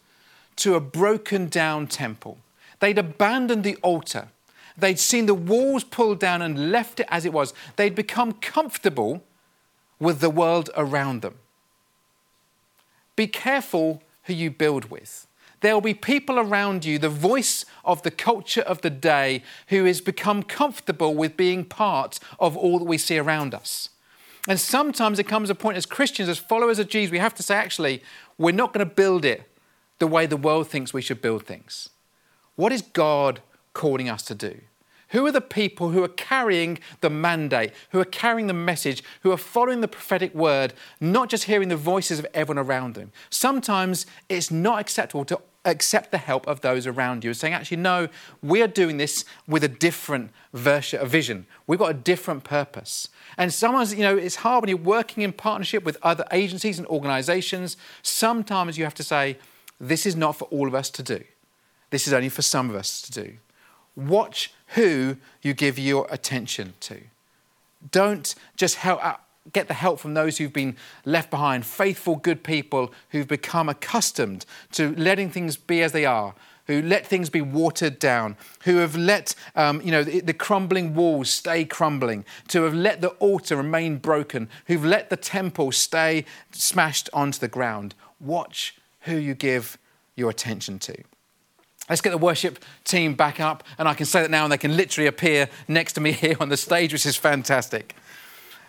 to 0.55 0.75
a 0.75 0.79
broken 0.79 1.47
down 1.47 1.87
temple. 1.87 2.37
They'd 2.79 2.97
abandoned 2.97 3.63
the 3.63 3.75
altar. 3.77 4.29
They'd 4.79 4.99
seen 4.99 5.25
the 5.25 5.33
walls 5.33 5.83
pulled 5.83 6.19
down 6.19 6.41
and 6.41 6.71
left 6.71 6.99
it 6.99 7.07
as 7.09 7.25
it 7.25 7.33
was. 7.33 7.53
They'd 7.75 7.95
become 7.95 8.33
comfortable 8.33 9.23
with 9.99 10.19
the 10.19 10.29
world 10.29 10.69
around 10.75 11.21
them. 11.21 11.35
Be 13.15 13.27
careful 13.27 14.01
who 14.23 14.33
you 14.33 14.49
build 14.49 14.89
with. 14.89 15.27
There 15.61 15.73
will 15.73 15.81
be 15.81 15.93
people 15.93 16.39
around 16.39 16.85
you, 16.85 16.97
the 16.97 17.09
voice 17.09 17.65
of 17.83 18.03
the 18.03 18.11
culture 18.11 18.61
of 18.61 18.81
the 18.81 18.89
day, 18.89 19.43
who 19.67 19.83
has 19.85 19.99
become 19.99 20.41
comfortable 20.43 21.15
with 21.15 21.35
being 21.35 21.65
part 21.65 22.19
of 22.39 22.55
all 22.55 22.79
that 22.79 22.85
we 22.85 22.97
see 22.97 23.17
around 23.17 23.53
us. 23.53 23.89
And 24.47 24.59
sometimes 24.59 25.19
it 25.19 25.25
comes 25.25 25.49
a 25.49 25.55
point 25.55 25.77
as 25.77 25.85
Christians, 25.85 26.29
as 26.29 26.37
followers 26.37 26.79
of 26.79 26.87
Jesus, 26.87 27.11
we 27.11 27.19
have 27.19 27.35
to 27.35 27.43
say, 27.43 27.55
actually, 27.55 28.01
we're 28.37 28.55
not 28.55 28.71
going 28.71 28.87
to 28.87 28.93
build 28.93 29.25
it 29.25 29.43
the 29.99 30.07
way 30.07 30.25
the 30.25 30.37
world 30.37 30.69
thinks 30.69 30.93
we 30.93 31.01
should 31.01 31.21
build 31.21 31.45
things. 31.45 31.89
What 32.55 32.71
is 32.71 32.81
God 32.81 33.41
calling 33.73 34.09
us 34.09 34.23
to 34.23 34.35
do? 34.35 34.61
Who 35.09 35.25
are 35.25 35.31
the 35.31 35.41
people 35.41 35.89
who 35.89 36.03
are 36.03 36.09
carrying 36.09 36.79
the 37.01 37.09
mandate, 37.09 37.71
who 37.89 37.99
are 37.99 38.05
carrying 38.05 38.47
the 38.47 38.53
message, 38.53 39.03
who 39.21 39.31
are 39.31 39.37
following 39.37 39.81
the 39.81 39.87
prophetic 39.87 40.33
word, 40.35 40.73
not 40.99 41.29
just 41.29 41.45
hearing 41.45 41.69
the 41.69 41.75
voices 41.75 42.19
of 42.19 42.27
everyone 42.33 42.63
around 42.63 42.95
them? 42.95 43.11
Sometimes 43.29 44.05
it's 44.27 44.51
not 44.51 44.79
acceptable 44.79 45.25
to 45.25 45.39
accept 45.65 46.11
the 46.11 46.17
help 46.17 46.47
of 46.47 46.61
those 46.61 46.87
around 46.87 47.23
you, 47.23 47.31
and 47.31 47.37
saying, 47.37 47.53
actually, 47.53 47.77
no, 47.77 48.07
we 48.41 48.61
are 48.61 48.67
doing 48.67 48.97
this 48.97 49.25
with 49.47 49.63
a 49.63 49.67
different 49.67 50.31
version, 50.53 51.01
a 51.01 51.05
vision. 51.05 51.45
We've 51.67 51.79
got 51.79 51.91
a 51.91 51.95
different 51.95 52.43
purpose. 52.43 53.09
And 53.37 53.53
sometimes, 53.53 53.93
you 53.93 54.01
know, 54.01 54.15
it's 54.15 54.37
hard 54.37 54.61
when 54.61 54.69
you're 54.69 54.77
working 54.77 55.21
in 55.23 55.33
partnership 55.33 55.83
with 55.83 55.97
other 56.01 56.25
agencies 56.31 56.79
and 56.79 56.87
organizations. 56.87 57.77
Sometimes 58.03 58.77
you 58.77 58.85
have 58.85 58.93
to 58.95 59.03
say, 59.03 59.37
this 59.79 60.05
is 60.05 60.15
not 60.15 60.37
for 60.37 60.45
all 60.45 60.67
of 60.67 60.75
us 60.75 60.89
to 60.91 61.03
do. 61.03 61.23
This 61.89 62.07
is 62.07 62.13
only 62.13 62.29
for 62.29 62.41
some 62.41 62.69
of 62.69 62.75
us 62.75 63.01
to 63.01 63.11
do. 63.11 63.33
Watch 63.95 64.53
who 64.75 65.17
you 65.41 65.53
give 65.53 65.79
your 65.79 66.07
attention 66.09 66.73
to. 66.81 67.01
Don't 67.91 68.35
just 68.55 68.75
help, 68.75 69.03
uh, 69.03 69.15
get 69.53 69.67
the 69.67 69.73
help 69.73 69.99
from 69.99 70.13
those 70.13 70.37
who've 70.37 70.53
been 70.53 70.75
left 71.05 71.29
behind, 71.29 71.65
faithful, 71.65 72.15
good 72.15 72.43
people 72.43 72.93
who've 73.09 73.27
become 73.27 73.69
accustomed 73.69 74.45
to 74.73 74.95
letting 74.95 75.29
things 75.29 75.57
be 75.57 75.81
as 75.81 75.91
they 75.91 76.05
are, 76.05 76.33
who 76.67 76.81
let 76.83 77.05
things 77.05 77.29
be 77.31 77.41
watered 77.41 77.97
down, 77.97 78.37
who 78.65 78.77
have 78.77 78.95
let 78.95 79.33
um, 79.55 79.81
you 79.81 79.91
know 79.91 80.03
the, 80.03 80.19
the, 80.19 80.33
crumbling 80.33 80.93
walls 80.93 81.29
stay 81.29 81.65
crumbling, 81.65 82.23
to 82.47 82.63
have 82.63 82.75
let 82.75 83.01
the 83.01 83.09
altar 83.17 83.55
remain 83.55 83.97
broken, 83.97 84.47
who've 84.67 84.85
let 84.85 85.09
the 85.09 85.17
temple 85.17 85.71
stay 85.71 86.25
smashed 86.51 87.09
onto 87.11 87.39
the 87.39 87.47
ground. 87.47 87.95
Watch 88.19 88.75
who 89.01 89.15
you 89.15 89.33
give 89.33 89.79
your 90.15 90.29
attention 90.29 90.77
to. 90.79 90.95
Let's 91.89 92.01
get 92.01 92.11
the 92.11 92.17
worship 92.17 92.59
team 92.83 93.15
back 93.15 93.39
up, 93.39 93.63
and 93.77 93.87
I 93.87 93.95
can 93.95 94.05
say 94.05 94.21
that 94.21 94.29
now, 94.29 94.43
and 94.43 94.51
they 94.51 94.57
can 94.57 94.77
literally 94.77 95.07
appear 95.07 95.49
next 95.67 95.93
to 95.93 96.01
me 96.01 96.11
here 96.13 96.37
on 96.39 96.49
the 96.49 96.57
stage, 96.57 96.93
which 96.93 97.05
is 97.05 97.15
fantastic. 97.15 97.95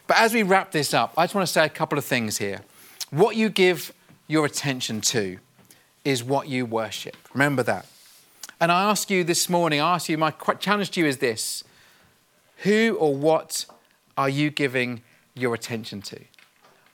But 0.07 0.17
as 0.17 0.35
we 0.35 0.43
wrap 0.43 0.73
this 0.73 0.95
up, 0.95 1.13
I 1.17 1.25
just 1.25 1.35
want 1.35 1.47
to 1.47 1.53
say 1.53 1.65
a 1.65 1.69
couple 1.69 1.99
of 1.99 2.05
things 2.05 2.39
here. 2.39 2.63
What 3.11 3.37
you 3.37 3.49
give 3.49 3.93
your 4.27 4.47
attention 4.47 5.01
to 5.03 5.39
is 6.05 6.25
what 6.25 6.49
you 6.49 6.65
worship. 6.65 7.17
Remember 7.35 7.63
that. 7.65 7.87
And 8.61 8.71
I 8.71 8.91
ask 8.91 9.11
you 9.11 9.25
this 9.25 9.49
morning, 9.49 9.81
I 9.81 9.95
ask 9.95 10.09
you, 10.09 10.19
my 10.19 10.31
challenge 10.59 10.91
to 10.93 11.01
you 11.01 11.07
is 11.07 11.19
this 11.19 11.65
Who 12.59 12.97
or 12.99 13.15
what 13.15 13.67
are 14.17 14.29
you 14.29 14.51
giving 14.51 15.03
your 15.35 15.55
attention 15.55 16.03
to? 16.03 16.21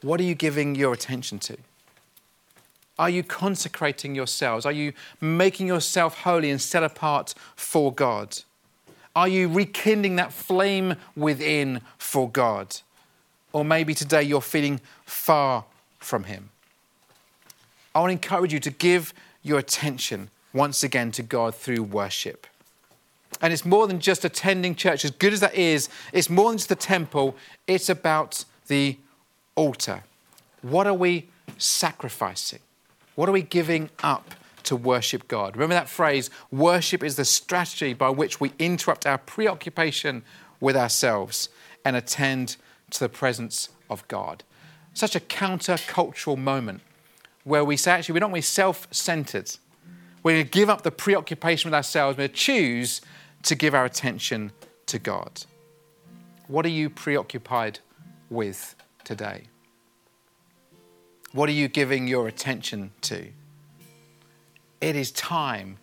What 0.02 0.20
are 0.20 0.24
you 0.24 0.34
giving 0.34 0.74
your 0.74 0.92
attention 0.92 1.38
to? 1.40 1.56
Are 2.98 3.10
you 3.10 3.22
consecrating 3.22 4.14
yourselves? 4.14 4.64
Are 4.64 4.72
you 4.72 4.92
making 5.20 5.66
yourself 5.66 6.22
holy 6.22 6.50
and 6.50 6.60
set 6.60 6.82
apart 6.82 7.34
for 7.54 7.92
God? 7.92 8.38
Are 9.14 9.28
you 9.28 9.48
rekindling 9.48 10.16
that 10.16 10.32
flame 10.32 10.96
within 11.14 11.80
for 11.98 12.28
God? 12.28 12.76
Or 13.52 13.64
maybe 13.64 13.94
today 13.94 14.22
you're 14.22 14.40
feeling 14.40 14.80
far 15.04 15.64
from 15.98 16.24
Him. 16.24 16.50
I 17.94 18.00
want 18.00 18.10
to 18.10 18.12
encourage 18.12 18.52
you 18.52 18.60
to 18.60 18.70
give 18.70 19.14
your 19.42 19.58
attention 19.58 20.28
once 20.52 20.82
again 20.82 21.12
to 21.12 21.22
God 21.22 21.54
through 21.54 21.82
worship. 21.82 22.46
And 23.40 23.52
it's 23.52 23.64
more 23.64 23.86
than 23.86 24.00
just 24.00 24.24
attending 24.24 24.74
church, 24.74 25.04
as 25.04 25.10
good 25.10 25.32
as 25.32 25.40
that 25.40 25.54
is, 25.54 25.88
it's 26.12 26.30
more 26.30 26.50
than 26.50 26.58
just 26.58 26.68
the 26.68 26.74
temple, 26.74 27.36
it's 27.66 27.88
about 27.88 28.44
the 28.68 28.96
altar. 29.54 30.02
What 30.62 30.86
are 30.86 30.94
we 30.94 31.28
sacrificing? 31.58 32.60
What 33.16 33.28
are 33.28 33.32
we 33.32 33.42
giving 33.42 33.90
up 34.02 34.34
to 34.64 34.76
worship 34.76 35.26
God? 35.26 35.56
Remember 35.56 35.74
that 35.74 35.88
phrase 35.88 36.30
worship 36.52 37.02
is 37.02 37.16
the 37.16 37.24
strategy 37.24 37.94
by 37.94 38.10
which 38.10 38.40
we 38.40 38.52
interrupt 38.58 39.06
our 39.06 39.18
preoccupation 39.18 40.22
with 40.60 40.76
ourselves 40.76 41.48
and 41.84 41.96
attend 41.96 42.56
to 42.90 43.00
the 43.00 43.08
presence 43.08 43.70
of 43.90 44.06
God. 44.08 44.44
Such 44.92 45.16
a 45.16 45.20
counter-cultural 45.20 46.36
moment 46.36 46.82
where 47.44 47.64
we 47.64 47.76
say, 47.76 47.92
actually, 47.92 48.14
we're 48.14 48.20
not 48.20 48.34
be 48.34 48.40
self 48.40 48.86
centered. 48.90 49.50
We're 50.22 50.32
going 50.32 50.44
to 50.44 50.50
give 50.50 50.68
up 50.68 50.82
the 50.82 50.90
preoccupation 50.90 51.70
with 51.70 51.74
ourselves. 51.74 52.16
We're 52.16 52.28
going 52.28 52.30
to 52.30 52.36
choose 52.36 53.00
to 53.44 53.54
give 53.54 53.74
our 53.74 53.84
attention 53.84 54.52
to 54.86 54.98
God. 54.98 55.44
What 56.48 56.66
are 56.66 56.70
you 56.70 56.90
preoccupied 56.90 57.78
with 58.28 58.74
today? 59.04 59.44
What 61.36 61.50
are 61.50 61.52
you 61.52 61.68
giving 61.68 62.08
your 62.08 62.28
attention 62.28 62.92
to? 63.02 63.28
It 64.80 64.96
is 64.96 65.10
time 65.10 65.76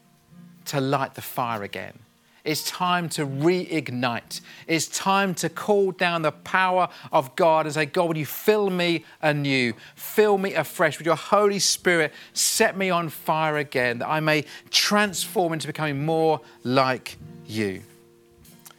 to 0.66 0.82
light 0.82 1.14
the 1.14 1.22
fire 1.22 1.62
again. 1.62 2.00
It's 2.44 2.64
time 2.64 3.08
to 3.10 3.28
reignite. 3.28 4.42
It's 4.66 4.88
time 4.88 5.36
to 5.36 5.50
call 5.50 5.92
down 5.92 6.24
the 6.24 6.32
power 6.32 6.90
of 7.12 7.36
God 7.36 7.68
and 7.68 7.76
say, 7.76 7.86
God, 7.86 8.08
would 8.08 8.18
you 8.18 8.26
fill 8.26 8.72
me 8.72 9.06
anew? 9.22 9.74
Fill 9.94 10.40
me 10.40 10.56
afresh 10.56 10.98
with 10.98 11.06
your 11.06 11.16
Holy 11.16 11.60
Spirit. 11.60 12.14
Set 12.34 12.76
me 12.76 12.90
on 12.90 13.10
fire 13.10 13.58
again 13.58 14.00
that 14.00 14.10
I 14.10 14.22
may 14.22 14.46
transform 14.72 15.54
into 15.54 15.68
becoming 15.68 16.04
more 16.04 16.42
like 16.64 17.16
you. 17.46 17.84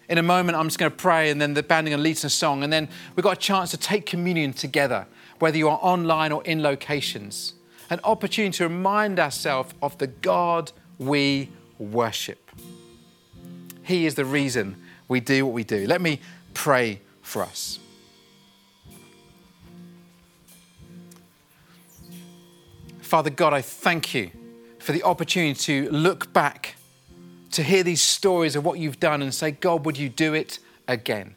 In 0.08 0.18
a 0.18 0.22
moment, 0.22 0.56
I'm 0.56 0.66
just 0.66 0.78
going 0.78 0.90
to 0.90 0.96
pray 0.96 1.30
and 1.30 1.40
then 1.40 1.54
the 1.54 1.62
band 1.62 1.86
are 1.86 1.90
going 1.90 1.98
to 1.98 2.02
lead 2.02 2.16
us 2.16 2.24
a 2.24 2.30
song. 2.30 2.62
And 2.62 2.72
then 2.72 2.88
we've 3.16 3.24
got 3.24 3.38
a 3.38 3.40
chance 3.40 3.70
to 3.70 3.76
take 3.76 4.06
communion 4.06 4.52
together, 4.52 5.06
whether 5.38 5.56
you 5.56 5.68
are 5.68 5.78
online 5.80 6.32
or 6.32 6.42
in 6.44 6.62
locations. 6.62 7.54
An 7.90 8.00
opportunity 8.04 8.56
to 8.58 8.64
remind 8.64 9.18
ourselves 9.18 9.74
of 9.82 9.96
the 9.98 10.06
God 10.06 10.72
we 10.98 11.50
worship. 11.78 12.50
He 13.82 14.06
is 14.06 14.14
the 14.14 14.24
reason 14.24 14.76
we 15.08 15.20
do 15.20 15.44
what 15.44 15.54
we 15.54 15.64
do. 15.64 15.86
Let 15.86 16.00
me 16.00 16.20
pray 16.54 17.00
for 17.22 17.42
us. 17.42 17.78
Father 23.00 23.30
God, 23.30 23.52
I 23.52 23.60
thank 23.60 24.14
you 24.14 24.30
for 24.78 24.92
the 24.92 25.02
opportunity 25.02 25.54
to 25.54 25.90
look 25.90 26.32
back, 26.32 26.73
to 27.54 27.62
hear 27.62 27.82
these 27.82 28.02
stories 28.02 28.56
of 28.56 28.64
what 28.64 28.78
you've 28.78 29.00
done 29.00 29.22
and 29.22 29.32
say, 29.32 29.52
God, 29.52 29.84
would 29.84 29.96
you 29.96 30.08
do 30.08 30.34
it 30.34 30.58
again? 30.88 31.34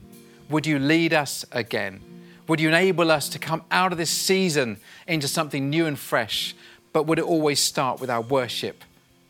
Would 0.49 0.65
you 0.65 0.79
lead 0.79 1.13
us 1.13 1.45
again? 1.51 2.01
Would 2.47 2.59
you 2.59 2.69
enable 2.69 3.11
us 3.11 3.29
to 3.29 3.39
come 3.39 3.63
out 3.71 3.91
of 3.91 3.97
this 3.97 4.09
season 4.09 4.77
into 5.07 5.27
something 5.27 5.69
new 5.69 5.85
and 5.85 5.97
fresh? 5.97 6.55
But 6.93 7.03
would 7.03 7.19
it 7.19 7.25
always 7.25 7.59
start 7.59 7.99
with 7.99 8.09
our 8.09 8.21
worship 8.21 8.83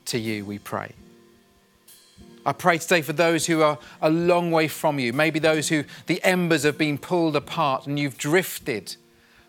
to 0.05 0.17
you, 0.17 0.45
we 0.45 0.59
pray? 0.59 0.93
I 2.45 2.53
pray 2.53 2.77
today 2.77 3.01
for 3.01 3.11
those 3.11 3.45
who 3.47 3.61
are 3.61 3.77
a 4.01 4.09
long 4.09 4.51
way 4.51 4.69
from 4.69 4.99
you, 4.99 5.11
maybe 5.11 5.39
those 5.39 5.67
who 5.67 5.83
the 6.05 6.23
embers 6.23 6.63
have 6.63 6.77
been 6.77 6.97
pulled 6.97 7.35
apart 7.35 7.87
and 7.87 7.99
you've 7.99 8.17
drifted. 8.17 8.95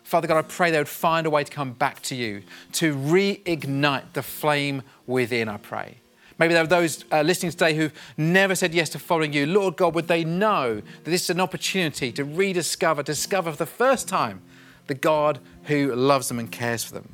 Father 0.03 0.27
God, 0.27 0.37
I 0.37 0.41
pray 0.41 0.71
they 0.71 0.79
would 0.79 0.89
find 0.89 1.25
a 1.25 1.29
way 1.29 1.45
to 1.45 1.51
come 1.51 1.71
back 1.71 2.01
to 2.03 2.15
you, 2.15 2.43
to 2.73 2.93
reignite 2.95 4.11
the 4.11 4.23
flame 4.23 4.81
within, 5.07 5.47
I 5.47 5.57
pray. 5.57 5.99
Maybe 6.39 6.53
there 6.53 6.63
are 6.63 6.67
those 6.67 7.03
uh, 7.11 7.21
listening 7.21 7.51
today 7.51 7.75
who've 7.75 7.93
never 8.17 8.55
said 8.55 8.73
yes 8.73 8.89
to 8.91 8.99
following 8.99 9.33
you. 9.33 9.45
Lord 9.45 9.75
God, 9.75 9.93
would 9.93 10.07
they 10.07 10.23
know 10.23 10.75
that 10.75 11.03
this 11.03 11.23
is 11.23 11.29
an 11.29 11.41
opportunity 11.41 12.13
to 12.13 12.23
rediscover, 12.23 13.03
discover 13.03 13.51
for 13.51 13.57
the 13.57 13.65
first 13.65 14.07
time 14.07 14.41
the 14.87 14.93
God 14.93 15.39
who 15.63 15.93
loves 15.93 16.29
them 16.29 16.39
and 16.39 16.49
cares 16.49 16.83
for 16.85 16.93
them? 16.93 17.09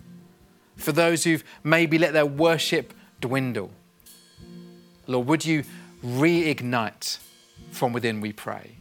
For 0.76 0.92
those 0.92 1.24
who've 1.24 1.44
maybe 1.64 1.98
let 1.98 2.14
their 2.14 2.26
worship 2.26 2.94
dwindle, 3.20 3.72
Lord, 5.08 5.28
would 5.28 5.44
you 5.44 5.64
reignite 6.04 7.18
from 7.72 7.94
within, 7.94 8.22
we 8.22 8.32
pray. 8.32 8.78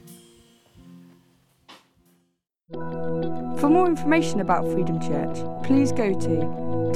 For 2.71 3.71
more 3.71 3.87
information 3.87 4.41
about 4.41 4.71
Freedom 4.71 5.01
Church, 5.01 5.39
please 5.65 5.91
go 5.93 6.13
to 6.21 6.93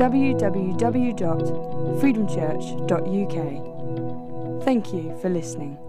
www.freedomchurch.uk. 1.99 4.65
Thank 4.65 4.93
you 4.93 5.17
for 5.21 5.29
listening. 5.29 5.88